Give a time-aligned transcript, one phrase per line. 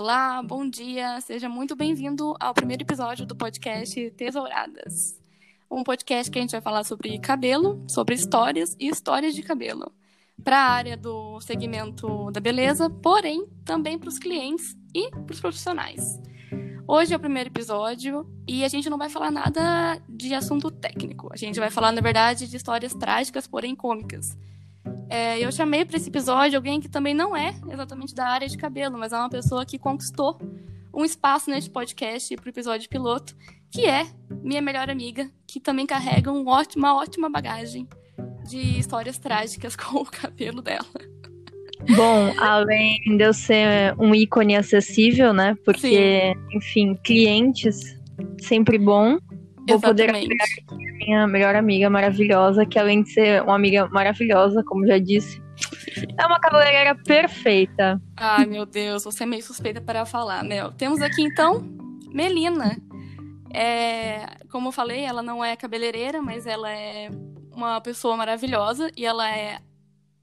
[0.00, 5.20] Olá, bom dia, seja muito bem-vindo ao primeiro episódio do podcast Tesouradas.
[5.68, 9.90] Um podcast que a gente vai falar sobre cabelo, sobre histórias e histórias de cabelo.
[10.44, 15.40] Para a área do segmento da beleza, porém também para os clientes e para os
[15.40, 16.22] profissionais.
[16.86, 21.28] Hoje é o primeiro episódio e a gente não vai falar nada de assunto técnico.
[21.32, 24.38] A gente vai falar, na verdade, de histórias trágicas, porém cômicas.
[25.08, 28.56] É, eu chamei para esse episódio alguém que também não é exatamente da área de
[28.56, 30.38] cabelo, mas é uma pessoa que conquistou
[30.92, 33.34] um espaço neste podcast para o episódio piloto,
[33.70, 34.06] que é
[34.42, 37.88] minha melhor amiga, que também carrega um ótimo, uma ótima bagagem
[38.48, 40.86] de histórias trágicas com o cabelo dela.
[41.96, 45.56] Bom, além de eu ser um ícone acessível, né?
[45.64, 46.56] Porque, Sim.
[46.56, 47.96] enfim, clientes,
[48.40, 49.18] sempre bom.
[49.68, 50.28] Vou Exatamente.
[50.28, 54.86] poder aqui a minha melhor amiga maravilhosa, que além de ser uma amiga maravilhosa, como
[54.86, 55.42] já disse,
[56.18, 58.00] é uma cabeleireira perfeita.
[58.16, 60.72] Ai, meu Deus, você é meio suspeita para falar, Mel.
[60.72, 61.62] Temos aqui, então,
[62.12, 62.76] Melina.
[63.52, 67.10] É, como eu falei, ela não é cabeleireira, mas ela é
[67.52, 69.58] uma pessoa maravilhosa e ela é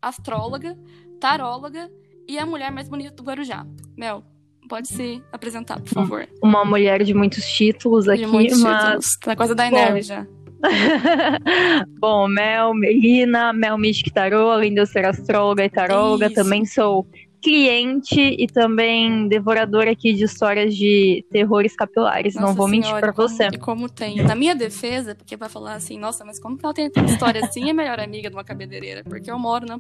[0.02, 0.78] astróloga,
[1.20, 1.90] taróloga
[2.28, 3.66] e a mulher mais bonita do Guarujá.
[3.98, 4.24] Mel,
[4.68, 6.28] pode se apresentar, por favor.
[6.42, 8.84] Uma mulher de muitos títulos aqui, de muitos mas...
[8.84, 9.18] títulos.
[9.18, 10.26] Tá quase da Enerve já.
[12.00, 16.36] Bom, Mel, Melina, Mel Mystic Tarô, além de eu ser astróloga e taróloga, Isso.
[16.36, 17.06] também sou
[17.46, 22.34] cliente e também devoradora aqui de histórias de terrores capilares.
[22.34, 23.48] Nossa não vou senhora, mentir pra como, você.
[23.48, 24.24] E como tem.
[24.24, 27.70] Na minha defesa, porque vai falar assim, nossa, mas como que ela tem história assim
[27.70, 29.04] é melhor amiga de uma cabeleireira?
[29.04, 29.80] Porque eu moro na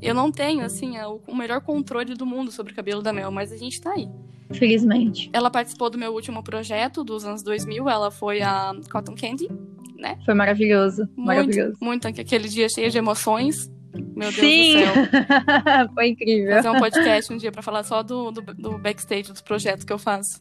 [0.00, 0.94] eu não tenho, assim,
[1.26, 4.08] o melhor controle do mundo sobre o cabelo da Mel, mas a gente tá aí.
[4.52, 5.30] Felizmente.
[5.32, 9.48] Ela participou do meu último projeto dos anos 2000, ela foi a Cotton Candy,
[9.96, 10.18] né?
[10.24, 11.76] Foi maravilhoso, muito, maravilhoso.
[11.80, 13.70] Muito, aquele dia cheio de emoções.
[13.92, 14.74] Meu Deus Sim.
[14.74, 15.88] do céu.
[15.94, 16.56] foi incrível.
[16.56, 19.92] Fazer um podcast um dia pra falar só do, do, do backstage dos projetos que
[19.92, 20.38] eu faço.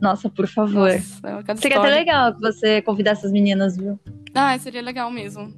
[0.00, 0.90] Nossa, por favor.
[1.22, 3.98] Nossa, seria até legal que você convidasse as meninas, viu?
[4.34, 5.52] Ah, seria legal mesmo.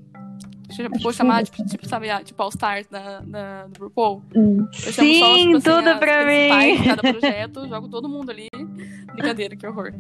[1.03, 4.23] Vou chamar, tipo, tipo, sabe, tipo All Stars da, da, do RuPaul.
[4.35, 6.77] Eu Sim, só, tipo, assim, tudo pra mim.
[6.77, 8.49] De cada projeto, jogo todo mundo ali.
[9.15, 9.93] Brincadeira, que horror.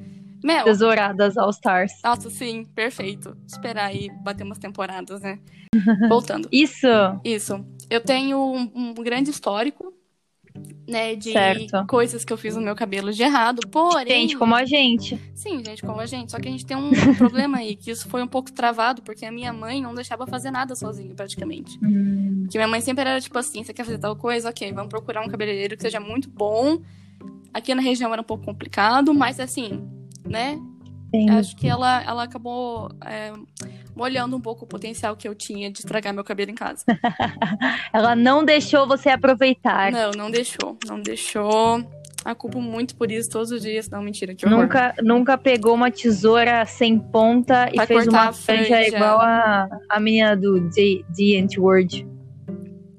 [0.43, 0.65] Mel.
[0.65, 1.93] Tesouradas All Stars.
[2.03, 3.37] Nossa, sim, perfeito.
[3.47, 5.39] Esperar aí bater umas temporadas, né?
[6.09, 6.49] Voltando.
[6.51, 6.89] Isso.
[7.25, 7.65] Isso.
[7.89, 9.95] Eu tenho um, um grande histórico
[10.89, 11.87] né, de certo.
[11.87, 14.23] coisas que eu fiz no meu cabelo de errado, porém...
[14.23, 15.19] Gente, como a gente.
[15.35, 16.31] Sim, gente, como a gente.
[16.31, 19.25] Só que a gente tem um problema aí, que isso foi um pouco travado, porque
[19.25, 21.79] a minha mãe não deixava fazer nada sozinha, praticamente.
[21.83, 22.43] Hum.
[22.43, 24.51] Porque minha mãe sempre era tipo assim, você quer fazer tal coisa?
[24.51, 26.81] Ok, vamos procurar um cabeleireiro que seja muito bom.
[27.55, 29.89] Aqui na região era um pouco complicado, mas assim,
[30.25, 30.61] né?
[31.15, 31.31] Sim.
[31.31, 33.33] Acho que ela, ela acabou é,
[33.95, 36.85] molhando um pouco o potencial que eu tinha de estragar meu cabelo em casa.
[37.93, 39.93] ela não deixou você aproveitar.
[39.93, 40.77] Não, não deixou.
[40.87, 41.85] Não deixou.
[42.25, 43.89] A culpo muito por isso todos os dias.
[43.91, 44.61] Não, mentira, que horror.
[44.61, 50.01] Nunca, nunca pegou uma tesoura sem ponta pra e fez uma franja igual a, a
[50.01, 52.07] menina do The, The Antword.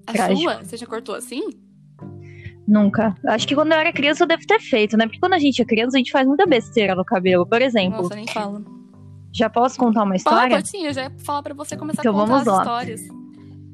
[0.05, 0.41] A Trágico.
[0.41, 0.63] sua?
[0.63, 1.41] Você já cortou assim?
[2.67, 3.15] Nunca.
[3.27, 5.05] Acho que quando eu era criança eu devo ter feito, né?
[5.05, 7.45] Porque quando a gente é criança, a gente faz muita besteira no cabelo.
[7.45, 8.03] Por exemplo.
[8.03, 8.61] Nossa, nem fala.
[9.33, 10.57] Já posso contar uma história?
[10.57, 12.59] Pode, sim, eu já ia falar pra você começar então, a contar vamos lá.
[12.59, 13.01] histórias.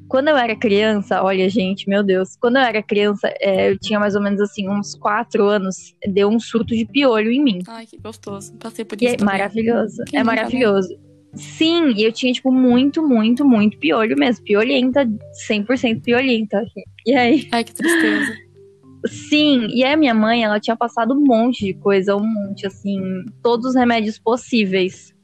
[0.08, 2.34] Quando eu era criança, olha, gente, meu Deus.
[2.34, 6.28] Quando eu era criança, é, eu tinha mais ou menos assim, uns quatro anos, deu
[6.28, 7.58] um surto de piolho em mim.
[7.68, 8.52] Ai, que gostoso.
[8.54, 9.14] Passei por isso.
[9.20, 10.02] é maravilhoso.
[10.08, 10.88] Que é nunca, maravilhoso.
[10.88, 11.10] Né?
[11.34, 14.44] Sim, e eu tinha, tipo, muito, muito, muito piolho mesmo.
[14.44, 15.08] Piolhenta,
[15.48, 16.64] 100% piolhenta.
[17.06, 17.48] E aí?
[17.52, 18.32] Ai, que tristeza.
[19.06, 23.24] Sim, e a minha mãe, ela tinha passado um monte de coisa, um monte, assim,
[23.42, 25.14] todos os remédios possíveis.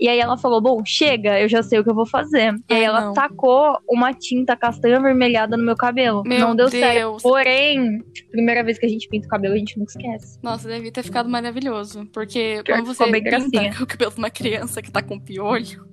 [0.00, 2.54] E aí ela falou: Bom, chega, eu já sei o que eu vou fazer.
[2.70, 3.12] E aí ela não.
[3.12, 6.22] tacou uma tinta castanha avermelhada no meu cabelo.
[6.24, 6.82] Meu não deu Deus.
[6.82, 7.22] certo.
[7.22, 10.38] Porém, primeira vez que a gente pinta o cabelo, a gente nunca esquece.
[10.42, 12.06] Nossa, deve ter ficado maravilhoso.
[12.12, 13.72] Porque quando você pinta gracinha.
[13.80, 15.86] o cabelo de uma criança que tá com piolho.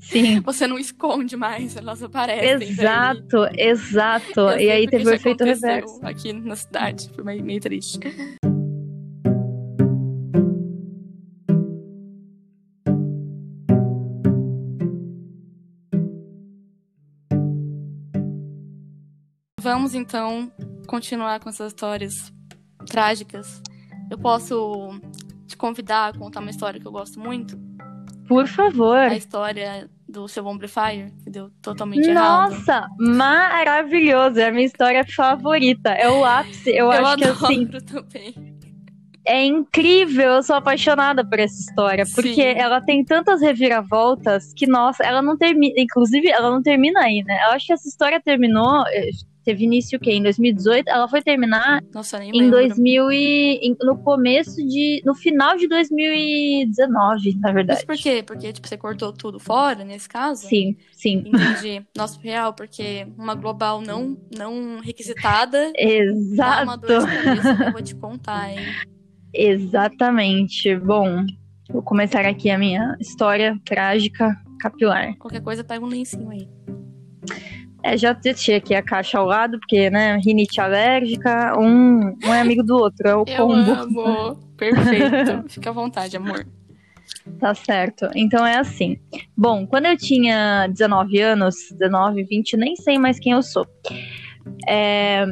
[0.00, 0.40] Sim.
[0.40, 2.68] Você não esconde mais, elas aparecem.
[2.68, 3.68] Exato, daí.
[3.68, 4.40] exato.
[4.58, 5.98] E aí teve o efeito reverso.
[6.02, 7.98] Aqui na cidade, foi meio, meio triste.
[19.64, 20.52] Vamos então
[20.86, 22.30] continuar com essas histórias
[22.86, 23.62] trágicas.
[24.10, 25.00] Eu posso
[25.46, 27.58] te convidar a contar uma história que eu gosto muito?
[28.28, 28.98] Por favor.
[28.98, 32.50] A história do seu Amplifier, que deu totalmente Nossa, errado.
[32.50, 34.38] Nossa, maravilhoso.
[34.38, 35.92] É a minha história favorita.
[35.92, 36.68] É o ápice.
[36.68, 37.66] Eu, eu acho que assim.
[37.66, 38.58] Também.
[39.26, 42.58] É incrível, eu sou apaixonada por essa história, porque Sim.
[42.58, 47.38] ela tem tantas reviravoltas que, nossa, ela não termina, inclusive, ela não termina aí, né?
[47.46, 48.84] Eu acho que essa história terminou,
[49.44, 50.12] teve início o quê?
[50.12, 50.88] Em 2018.
[50.88, 52.50] Ela foi terminar Nossa, nem em lembro.
[52.58, 57.84] 2000 e, em- no começo de, no final de 2019, na verdade.
[57.88, 58.22] Mas por quê?
[58.22, 60.46] Porque, tipo, você cortou tudo fora, nesse caso?
[60.46, 61.22] Sim, sim.
[61.26, 61.82] Entendi.
[61.96, 65.72] Nossa, real, porque uma global não, não requisitada
[66.36, 67.06] dá uma dor Exato.
[67.06, 68.64] cabeça que eu vou te contar, hein?
[69.32, 70.76] Exatamente.
[70.76, 71.24] Bom,
[71.68, 75.16] vou começar aqui a minha história trágica capilar.
[75.18, 76.48] Qualquer coisa, pega um lencinho aí.
[77.84, 82.40] É, já deixei aqui a caixa ao lado, porque, né, rinite alérgica, um, um é
[82.40, 83.70] amigo do outro, é o Eu combo.
[83.72, 84.36] amo.
[84.56, 85.44] Perfeito.
[85.48, 86.46] Fica à vontade, amor.
[87.38, 88.08] Tá certo.
[88.14, 88.96] Então é assim.
[89.36, 93.66] Bom, quando eu tinha 19 anos, 19, 20, nem sei mais quem eu sou.
[94.68, 95.26] É,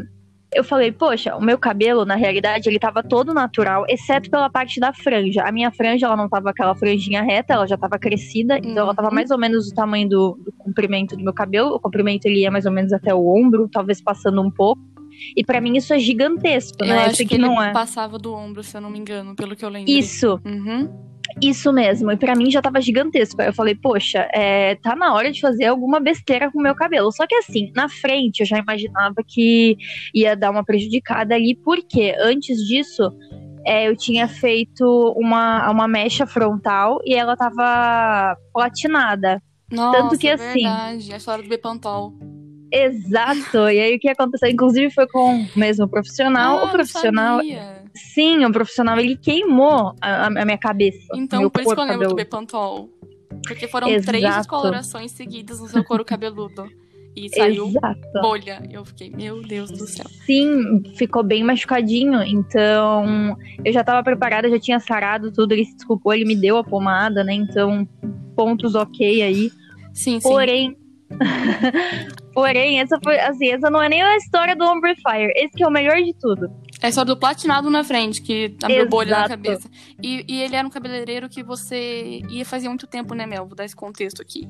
[0.54, 4.78] eu falei, poxa, o meu cabelo, na realidade, ele tava todo natural, exceto pela parte
[4.78, 5.42] da franja.
[5.44, 8.94] A minha franja, ela não tava aquela franjinha reta, ela já tava crescida, então ela
[8.94, 9.14] tava Uhum.
[9.14, 11.74] mais ou menos do tamanho do, do comprimento do meu cabelo.
[11.74, 14.82] O comprimento, ele ia mais ou menos até o ombro, talvez passando um pouco.
[15.36, 16.96] E pra mim isso é gigantesco, Eu né?
[16.96, 17.72] Eu acho que, que não é.
[17.72, 19.90] passava do ombro, se eu não me engano, pelo que eu lembro.
[19.90, 21.12] Isso, Uhum.
[21.40, 23.40] Isso mesmo, e pra mim já tava gigantesco.
[23.40, 26.74] Aí eu falei, poxa, é, tá na hora de fazer alguma besteira com o meu
[26.74, 27.10] cabelo.
[27.10, 29.76] Só que assim, na frente eu já imaginava que
[30.14, 33.10] ia dar uma prejudicada ali, porque antes disso
[33.64, 34.84] é, eu tinha feito
[35.16, 39.40] uma, uma mecha frontal e ela tava platinada.
[39.72, 41.12] Nossa, que, é assim- verdade.
[41.12, 42.14] A história do Bepantol.
[42.72, 43.68] Exato!
[43.68, 44.48] e aí o que aconteceu?
[44.48, 46.58] Inclusive foi com o mesmo profissional.
[46.58, 47.36] Ah, o profissional.
[47.36, 47.82] sabia.
[47.94, 51.06] Sim, o profissional ele queimou a, a minha cabeça.
[51.14, 52.14] Então, por isso que eu lembro do.
[52.14, 52.88] Bepantol.
[53.46, 54.38] Porque foram três Exato.
[54.38, 56.66] descolorações seguidas no seu couro cabeludo.
[57.14, 58.00] E saiu Exato.
[58.22, 58.62] bolha.
[58.70, 60.06] Eu fiquei, meu Deus do céu.
[60.24, 62.22] Sim, ficou bem machucadinho.
[62.22, 65.52] Então, eu já tava preparada, já tinha sarado tudo.
[65.52, 67.34] Ele se desculpou, ele me deu a pomada, né?
[67.34, 67.86] Então,
[68.34, 69.50] pontos ok aí.
[69.94, 70.28] Sim, sim.
[70.28, 70.76] Porém.
[72.32, 75.32] Porém, essa foi assim, essa não é nem a história do Ombre Fire.
[75.36, 76.50] Esse que é o melhor de tudo.
[76.80, 79.30] É a história do platinado na frente, que abriu bolha na Exato.
[79.30, 79.70] cabeça.
[80.02, 83.46] E, e ele era um cabeleireiro que você ia fazia muito tempo, né, Mel?
[83.46, 84.48] Vou dar esse contexto aqui.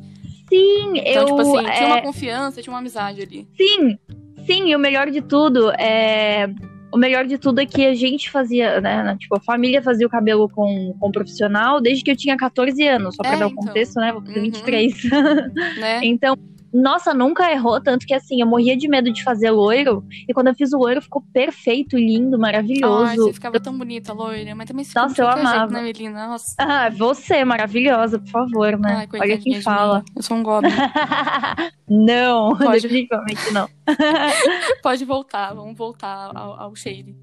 [0.49, 1.27] Sim, Então, eu.
[1.27, 3.49] tipo assim, tinha é, uma confiança, tinha uma amizade ali.
[3.57, 3.99] Sim,
[4.47, 6.49] sim, e o melhor de tudo é.
[6.93, 9.17] O melhor de tudo é que a gente fazia, né?
[9.19, 13.17] Tipo, a família fazia o cabelo com, com profissional desde que eu tinha 14 anos,
[13.17, 13.65] só pra É, dar o então.
[13.65, 14.13] contexto, né?
[14.13, 14.43] Vou fazer Uhum.
[14.45, 14.95] 23.
[15.79, 16.01] Né?
[16.05, 16.37] Então,
[16.73, 20.49] nossa, nunca errou, tanto que assim, eu morria de medo de fazer loiro, e quando
[20.49, 23.25] eu fiz o loiro ficou perfeito, lindo, Ai, maravilhoso.
[23.25, 24.55] você ficava tão bonita, loira.
[24.55, 25.73] Mas também ficou Nossa, eu qualquer jeito, amava.
[25.73, 26.29] né, Melina?
[26.29, 26.55] Nossa.
[26.59, 29.07] Ah, você, maravilhosa, por favor, né?
[29.13, 29.99] Ai, Olha quem fala.
[30.01, 30.05] mim.
[30.17, 30.71] Eu sou um goblin.
[31.89, 32.83] não, Pode.
[32.83, 33.69] definitivamente não.
[34.83, 37.15] Pode voltar, vamos voltar ao, ao shade.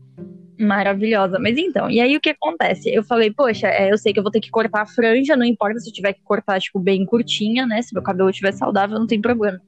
[0.59, 1.39] Maravilhosa.
[1.39, 2.93] Mas então, e aí o que acontece?
[2.93, 5.45] Eu falei, poxa, é, eu sei que eu vou ter que cortar a franja, não
[5.45, 7.81] importa se eu tiver que cortar, tipo, bem curtinha, né?
[7.81, 9.61] Se meu cabelo estiver saudável, não tem problema.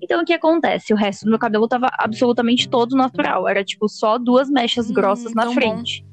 [0.00, 0.92] Então, o que acontece?
[0.92, 3.48] O resto do meu cabelo tava absolutamente todo natural.
[3.48, 6.04] Era, tipo, só duas mechas Hum, grossas na frente.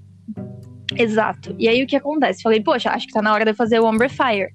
[0.97, 1.55] Exato.
[1.59, 2.41] E aí, o que acontece?
[2.41, 4.49] Falei, poxa, acho que tá na hora de eu fazer o Umber Fire.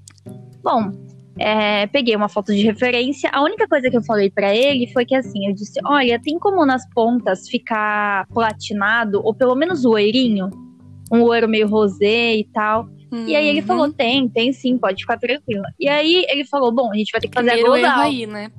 [0.64, 0.90] Bom,
[1.38, 3.28] é, peguei uma foto de referência.
[3.32, 6.38] A única coisa que eu falei pra ele foi que assim, eu disse: olha, tem
[6.38, 10.50] como nas pontas ficar platinado, ou pelo menos loirinho?
[11.12, 12.88] Um loiro meio rosé e tal.
[13.26, 13.66] E aí ele Uhum.
[13.66, 15.64] falou: tem, tem sim, pode ficar tranquila.
[15.78, 18.00] E aí ele falou: bom, a gente vai ter que fazer Primeiro a global.
[18.00, 18.50] aí, né?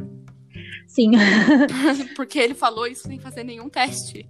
[0.88, 1.12] Sim.
[2.16, 4.26] Porque ele falou isso sem fazer nenhum teste.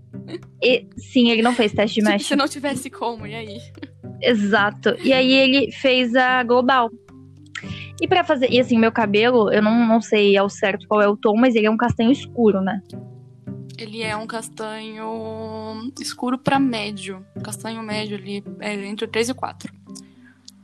[0.63, 2.25] E- sim, ele não fez teste de mesh.
[2.25, 3.57] se não tivesse como, e aí?
[4.21, 4.95] Exato.
[5.03, 6.89] E aí ele fez a global.
[8.01, 8.51] E pra fazer.
[8.51, 11.55] E assim, meu cabelo, eu não, não sei ao certo qual é o tom, mas
[11.55, 12.81] ele é um castanho escuro, né?
[13.77, 17.25] Ele é um castanho escuro pra médio.
[17.43, 19.73] Castanho médio ali, é entre o 3 e o 4.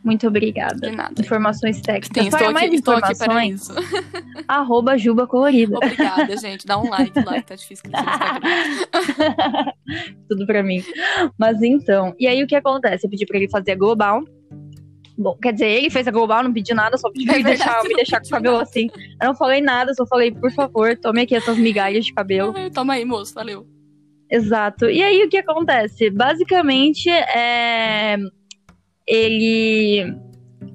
[0.04, 0.90] Muito obrigada.
[0.90, 1.22] De nada.
[1.22, 2.24] Informações técnicas.
[2.24, 3.74] Sim, estou Para aqui, mais para informações, isso.
[4.48, 5.78] arroba Juba Colorida.
[5.78, 6.66] Obrigada, gente.
[6.66, 7.86] Dá um like lá, que tá difícil.
[10.28, 10.84] Tudo pra mim.
[11.38, 13.06] Mas então, e aí o que acontece?
[13.06, 14.24] Eu pedi pra ele fazer a global.
[15.22, 17.44] Bom, quer dizer, ele fez a global, não pedi nada, só pedi pra É ele
[17.44, 18.64] verdade, deixar, me deixar com o pediu cabelo nada.
[18.70, 18.90] assim.
[19.22, 22.54] Eu não falei nada, só falei, por favor, tome aqui essas migalhas de cabelo.
[22.74, 23.34] Toma aí, moço.
[23.34, 23.68] Valeu.
[24.30, 24.90] Exato.
[24.90, 26.10] E aí o que acontece?
[26.10, 28.18] Basicamente, é,
[29.08, 30.16] ele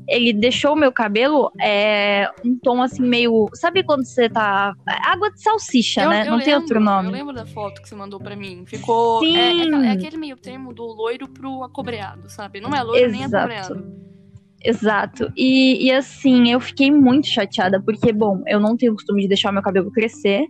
[0.09, 5.33] ele deixou o meu cabelo é, um tom assim meio, sabe quando você tá água
[5.33, 6.27] de salsicha, Eu- né?
[6.27, 7.09] eu Não tem outro lembro, nome.
[7.09, 8.63] Eu lembro da foto que você mandou pra mim.
[8.67, 9.19] Ficou.
[9.21, 9.37] Sim.
[9.37, 12.61] É, é- é aquele meio termo do loiro pro acobreado, sabe?
[12.61, 13.37] Não é loiro nem Exato.
[13.53, 14.07] acobreado.
[14.69, 15.31] Exato.
[15.37, 19.29] E, e assim, eu fiquei muito chateada, porque, bom, eu não tenho o costume de
[19.29, 20.47] deixar o meu cabelo crescer.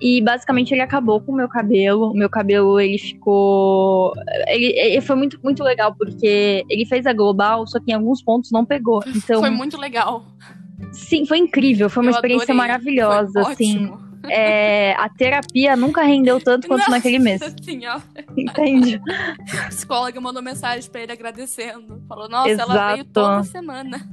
[0.00, 2.10] E basicamente ele acabou com o meu cabelo.
[2.10, 4.12] O meu cabelo, ele ficou.
[4.48, 8.22] Ele, ele foi muito, muito legal, porque ele fez a global, só que em alguns
[8.22, 9.02] pontos não pegou.
[9.06, 10.26] Então, Foi muito legal.
[10.92, 11.88] sim, foi incrível.
[11.88, 12.58] Foi uma Eu experiência adorei.
[12.68, 13.86] maravilhosa, Foi assim.
[13.86, 14.03] ótimo.
[14.30, 17.40] É, a terapia nunca rendeu tanto quanto Nossa naquele mês.
[17.62, 18.02] Senhora.
[18.36, 19.00] Entende?
[19.64, 22.02] A psicóloga mandou mensagem pra ele agradecendo.
[22.08, 23.10] Falou, nossa, ela veio Exato.
[23.12, 24.08] toda semana.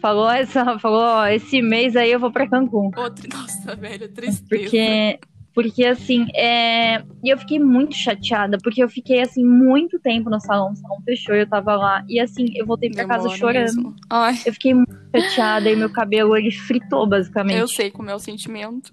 [0.00, 2.90] Falou, essa, falou, ó, esse mês aí eu vou pra Cancún.
[2.94, 4.44] Outro, nossa, velho, tristeza.
[4.46, 5.18] Porque,
[5.54, 7.02] porque assim, é...
[7.22, 11.00] e eu fiquei muito chateada, porque eu fiquei, assim, muito tempo no salão, o salão
[11.06, 13.64] fechou, eu tava lá, e assim, eu voltei pra casa Demora chorando.
[13.64, 13.96] mesmo.
[14.10, 17.58] Ai, Eu fiquei muito chateada, e meu cabelo, ele fritou, basicamente.
[17.58, 18.92] eu sei como é o sentimento.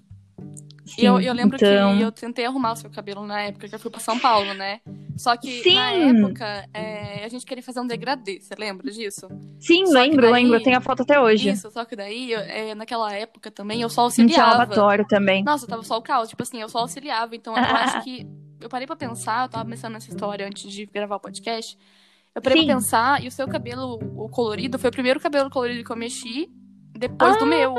[0.84, 1.96] Sim, E eu, eu lembro então...
[1.96, 4.52] que eu tentei arrumar o seu cabelo na época que eu fui pra São Paulo,
[4.52, 4.80] né?
[5.16, 5.74] Só que Sim.
[5.76, 9.28] na época é, a gente queria fazer um degradê, você lembra disso?
[9.60, 11.50] Sim, Só lembro, daí- lembro, eu tenho a foto até hoje.
[11.50, 14.58] Isso, só que daí, é, naquela época também, eu só Não tinha auxiliava.
[14.58, 15.44] lavatório também.
[15.44, 16.28] Nossa, tava só o caos.
[16.28, 17.36] Tipo assim, eu só auxiliava.
[17.36, 18.26] Então eu acho que.
[18.60, 21.78] Eu parei pra pensar, eu tava pensando nessa história antes de gravar o podcast.
[22.34, 22.66] Eu parei Sim.
[22.66, 25.96] pra pensar, e o seu cabelo, o colorido, foi o primeiro cabelo colorido que eu
[25.96, 26.48] mexi
[26.92, 27.74] depois Ah, do meu.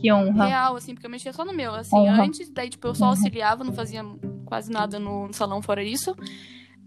[0.00, 0.46] Que honra.
[0.46, 1.74] Real, assim, porque eu mexia só no meu.
[1.74, 2.24] Assim, Honra.
[2.24, 4.02] antes, daí, tipo, eu só auxiliava, não fazia
[4.44, 6.14] quase nada no, salão fora isso.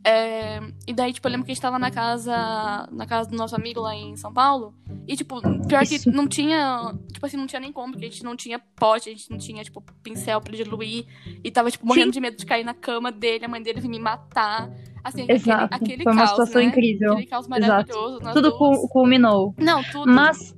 [0.05, 3.35] É, e daí, tipo, eu lembro que a gente tava na casa, na casa do
[3.35, 4.73] nosso amigo lá em São Paulo.
[5.05, 6.03] E, tipo, pior Isso.
[6.09, 9.09] que não tinha, tipo assim, não tinha nem como, porque a gente não tinha pote,
[9.09, 11.05] a gente não tinha, tipo, pincel pra diluir.
[11.43, 13.89] E tava, tipo, morrendo de medo de cair na cama dele, a mãe dele vir
[13.89, 14.69] me matar.
[15.03, 15.73] Assim, Exato.
[15.73, 16.67] aquele, aquele Foi uma caos, situação né?
[16.67, 17.13] incrível.
[17.13, 18.19] Aquele caos maravilhoso.
[18.33, 18.57] Tudo duas.
[18.57, 19.53] cul- culminou.
[19.57, 20.09] Não, tudo.
[20.11, 20.55] Mas,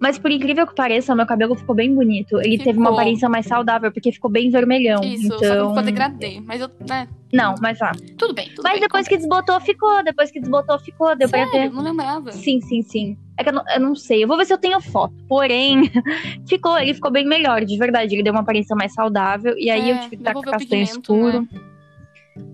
[0.00, 2.38] mas por incrível que pareça, meu cabelo ficou bem bonito.
[2.40, 2.98] Ele teve uma Ficou.
[3.00, 5.00] aparência mais saudável, porque ficou bem vermelhão.
[5.02, 5.68] Isso, só que então...
[5.70, 6.40] ficou degradê.
[6.44, 7.92] Mas eu, né, Não, mas ah.
[8.18, 8.80] tudo bem, tudo Mas bem.
[8.82, 10.04] depois que desbotou, ficou.
[10.04, 11.16] Depois que desbotou, ficou.
[11.16, 11.74] Deu pra Sério, ver.
[11.76, 12.30] não lembrava.
[12.32, 13.16] Sim, sim, sim.
[13.38, 14.22] É que eu não, eu não sei.
[14.24, 15.14] Eu vou ver se eu tenho foto.
[15.28, 15.90] Porém,
[16.48, 18.14] ficou, ele ficou bem melhor, de verdade.
[18.14, 19.54] Ele deu uma aparência mais saudável.
[19.58, 21.40] E aí É, eu tive que tacar castanho pigmento, escuro.
[21.42, 21.48] né?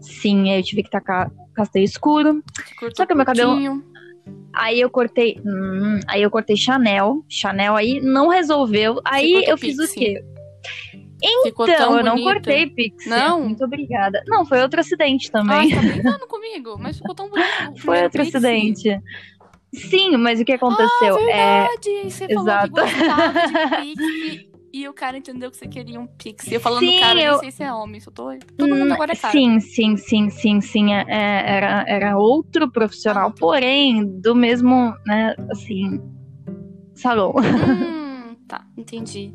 [0.01, 2.43] Sim, aí eu tive que tacar castanho escuro.
[2.97, 3.92] Só que o meu cabelo- curtinho.
[4.55, 5.41] Aí eu cortei.
[5.45, 7.25] hum, aí eu cortei Chanel.
[7.29, 9.01] Chanel aí não resolveu.
[9.05, 9.99] Aí eu fiz o pixie.
[10.01, 10.25] quê?
[11.45, 12.25] Ficou Então, tão eu não bonito.
[12.33, 13.09] cortei pixie.
[13.09, 13.43] Não?
[13.43, 14.23] Muito obrigada.
[14.27, 15.71] Não, foi outro acidente Ah, também.
[15.71, 16.77] você tá brincando comigo?
[16.79, 17.49] Mas ficou tão bonito.
[17.73, 18.37] o foi outro pixie.
[18.37, 19.01] acidente.
[19.75, 21.17] Sim, mas o que aconteceu?
[21.17, 21.61] Ah, é.
[21.63, 21.89] verdade.
[22.03, 22.73] Aí você falou exato.
[22.75, 24.52] que gostava de pixie.
[24.73, 26.55] E o cara entendeu que você queria um pixie.
[26.55, 28.01] Eu falando Sim, cara, eu nem sei se é homem.
[28.01, 28.31] Só tô...
[28.57, 29.33] Todo mundo Hum, agora é cara.
[29.33, 30.95] Sim, sim, sim, sim, sim.
[30.95, 36.01] é- é- era, era outro profissional, Ah, porém, do mesmo, né, assim,
[36.95, 37.35] salão.
[37.37, 39.35] Hum, tá, entendi.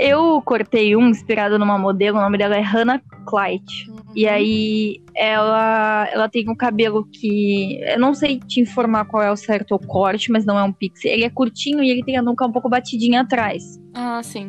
[0.00, 3.90] Eu cortei um inspirado numa modelo, o nome dela é Hannah Clyde.
[3.90, 3.98] Uhum.
[4.16, 7.78] E aí, ela, ela tem um cabelo que.
[7.82, 11.08] Eu não sei te informar qual é o certo corte, mas não é um pixie.
[11.08, 13.78] Ele é curtinho e ele tem a nuca um pouco batidinha atrás.
[13.92, 14.48] Ah, sim.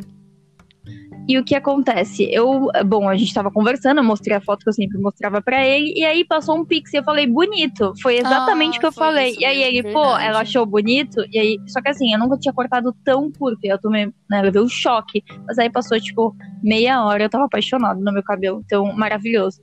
[1.28, 2.28] E o que acontece?
[2.32, 5.66] Eu, bom, a gente tava conversando, eu mostrei a foto que eu sempre mostrava pra
[5.66, 7.94] ele, e aí passou um pix e eu falei, bonito.
[8.02, 9.36] Foi exatamente Ah, o que eu falei.
[9.40, 10.26] E aí ele, pô, verdade.
[10.26, 13.70] ela achou bonito, e aí, só que assim, eu nunca tinha cortado tão curto, e
[13.70, 15.24] eu tomei, né, levei um choque.
[15.48, 19.62] Mas aí passou, tipo, meia hora, eu tava apaixonado no meu cabelo, então, maravilhoso.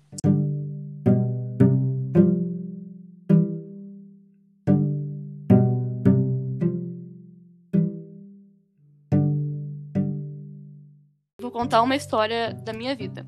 [11.69, 13.27] Contar uma história da minha vida.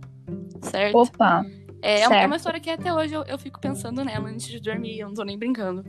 [0.62, 0.96] Certo?
[0.96, 1.44] Opa,
[1.82, 2.36] É, é uma- é uma certo.
[2.36, 5.22] história que até hoje eu, eu fico pensando nela antes de dormir, eu não tô
[5.24, 5.84] nem brincando.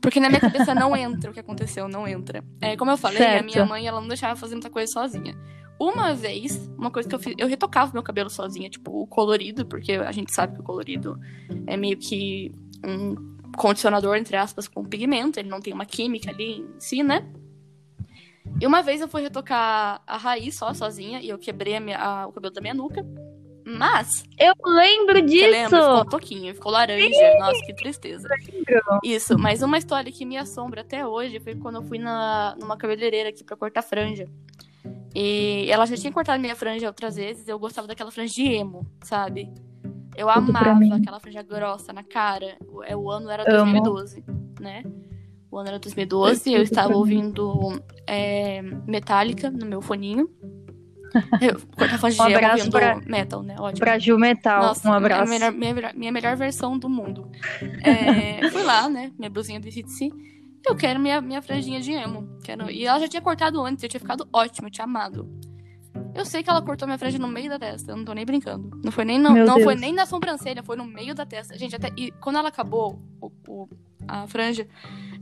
[0.00, 2.42] Porque na minha cabeça não entra o que aconteceu, não entra.
[2.60, 3.44] É, como eu falei, a Certo.
[3.44, 5.34] minha mãe ela não deixava fazer muita coisa sozinha.
[5.78, 9.66] Uma vez, uma coisa que eu fiz, eu retocava meu cabelo sozinha, tipo, o colorido,
[9.66, 11.18] porque a gente sabe que o colorido
[11.66, 12.52] é meio que
[12.86, 13.14] um
[13.56, 17.26] condicionador, entre aspas, com pigmento, ele não tem uma química ali em si, né?
[18.60, 21.98] E uma vez eu fui retocar a raiz só, sozinha, e eu quebrei a minha-
[21.98, 23.04] a- o cabelo da minha nuca.
[23.66, 25.50] Mas, eu lembro disso!
[25.50, 25.80] lembra?
[25.80, 27.38] Ficou um pouquinho, ficou laranja.
[27.38, 28.28] Nossa, que tristeza.
[29.02, 32.76] Isso, mas uma história que me assombra até hoje foi quando eu fui na, numa
[32.76, 34.26] cabeleireira aqui pra cortar franja.
[35.14, 38.86] E ela já tinha cortado minha franja outras vezes, eu gostava daquela franja de emo,
[39.02, 39.50] sabe?
[40.16, 42.56] Eu Tudo amava aquela franja grossa na cara.
[42.68, 43.72] O, é, o ano era Amo.
[43.72, 44.22] 2012,
[44.60, 44.82] né?
[45.54, 50.28] O ano era 2012, eu estava ouvindo é, Metallica no meu foninho.
[51.40, 51.60] Eu,
[51.96, 53.54] franja Um abraço pra- metal, né?
[53.60, 53.78] Ótimo.
[53.78, 55.32] Pra Gil Metal, Nossa, um abraço.
[55.32, 57.30] Minha melhor, minha, minha melhor versão do mundo.
[57.84, 59.12] É, fui lá, né?
[59.16, 60.10] Minha blusinha do ICDC.
[60.66, 62.36] Eu quero minha, minha franjinha de emo.
[62.42, 62.68] Quero...
[62.68, 65.30] E ela já tinha cortado antes, eu tinha ficado ótimo, eu tinha amado.
[66.14, 68.24] Eu sei que ela cortou minha franja no meio da testa, eu não tô nem
[68.24, 68.70] brincando.
[68.84, 69.64] Não foi nem, no, Meu não Deus.
[69.64, 71.58] foi nem na sobrancelha, foi no meio da testa.
[71.58, 71.90] Gente, até.
[71.96, 73.68] E quando ela acabou o, o-
[74.06, 74.66] a franja,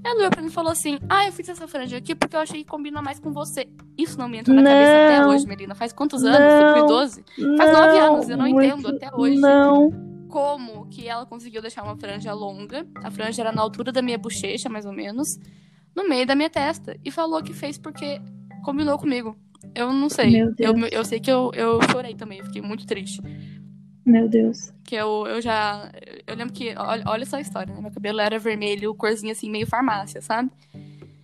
[0.04, 2.40] ela olhou pra mim e falou assim: Ah, eu fiz essa franja aqui porque eu
[2.40, 3.68] achei que combina mais com você.
[3.96, 5.30] Isso não me entra na cabeça até Não.
[5.30, 5.74] hoje, Melina.
[5.74, 6.38] Faz quantos anos?
[6.38, 7.24] 2012?
[7.56, 9.38] Faz nove anos, eu não entendo até hoje.
[9.38, 9.90] Não.
[10.28, 12.86] como que ela conseguiu deixar uma franja longa.
[13.02, 15.38] A franja era na altura da minha bochecha, mais ou menos,
[15.94, 16.96] no meio da minha testa.
[17.04, 18.20] E falou que fez porque
[18.64, 19.36] combinou comigo.
[19.74, 20.32] Eu não sei.
[20.32, 20.88] Meu Eu, Deus.
[20.92, 23.20] eu sei que eu, eu chorei também, eu fiquei muito triste.
[24.04, 24.72] Meu Deus.
[24.84, 25.90] Que eu, eu já.
[26.26, 26.74] Eu lembro que.
[26.76, 27.80] Olha, olha só a história, né?
[27.80, 30.50] Meu cabelo era vermelho, corzinha assim, meio farmácia, sabe?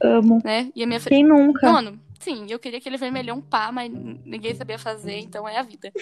[0.03, 0.41] Amo.
[0.45, 0.71] Né?
[0.75, 1.01] E a minha.
[1.01, 1.71] Quem nunca?
[1.73, 5.93] Mano, sim, eu queria aquele vermelhão pá, mas ninguém sabia fazer, então é a vida.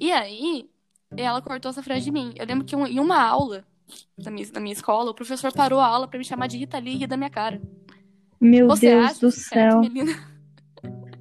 [0.00, 0.68] E aí,
[1.16, 2.32] ela cortou essa franja de mim.
[2.36, 3.64] Eu lembro que um- em uma aula
[4.18, 6.78] da minha, da minha escola, o professor parou a aula pra me chamar de Rita
[6.78, 7.60] Lee e rir da minha cara.
[8.40, 9.80] Meu Você Deus do certo, céu.
[9.80, 10.33] menina?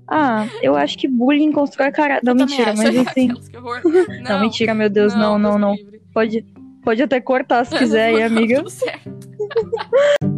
[0.07, 2.25] Ah, eu acho que bullying constrói caráter.
[2.25, 3.31] Não, mentira, mas assim.
[3.55, 3.81] Horror.
[4.21, 5.75] Não, mentira, meu Deus, não, não, não.
[5.75, 6.01] livre.
[6.13, 6.45] Pode,
[6.83, 8.57] pode até cortar se quiser aí, Não, amiga.
[8.57, 9.09] Tudo certo.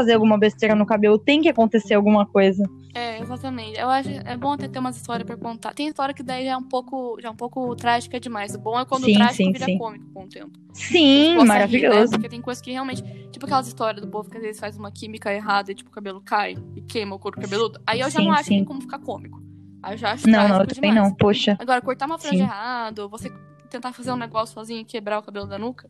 [0.00, 2.64] fazer alguma besteira no cabelo, tem que acontecer alguma coisa.
[2.94, 3.78] É, exatamente.
[3.78, 5.74] Eu acho é bom até ter umas histórias pra contar.
[5.74, 8.54] Tem história que daí já é um pouco, já é um pouco trágica demais.
[8.54, 9.78] O bom é quando Sim, o trágico sim, vira sim.
[9.78, 10.50] cômico com o tempo.
[10.72, 11.44] Sim, Possa rir, né?
[11.44, 12.12] maravilhoso.
[12.12, 13.02] Porque tem coisas que realmente.
[13.30, 15.92] Tipo aquelas histórias do povo que às vezes faz uma química errada e tipo o
[15.92, 17.80] cabelo cai e queima o couro cabeludo.
[17.86, 18.56] Aí eu já não acho que sim.
[18.56, 19.40] tem como ficar cômico.
[19.82, 21.10] Aí eu já acho Não, não, eu também demais.
[21.10, 21.16] não.
[21.16, 21.56] Poxa.
[21.58, 23.30] Agora, cortar uma franja errado, você
[23.70, 25.88] tentar fazer um negócio sozinho e quebrar o cabelo da nuca,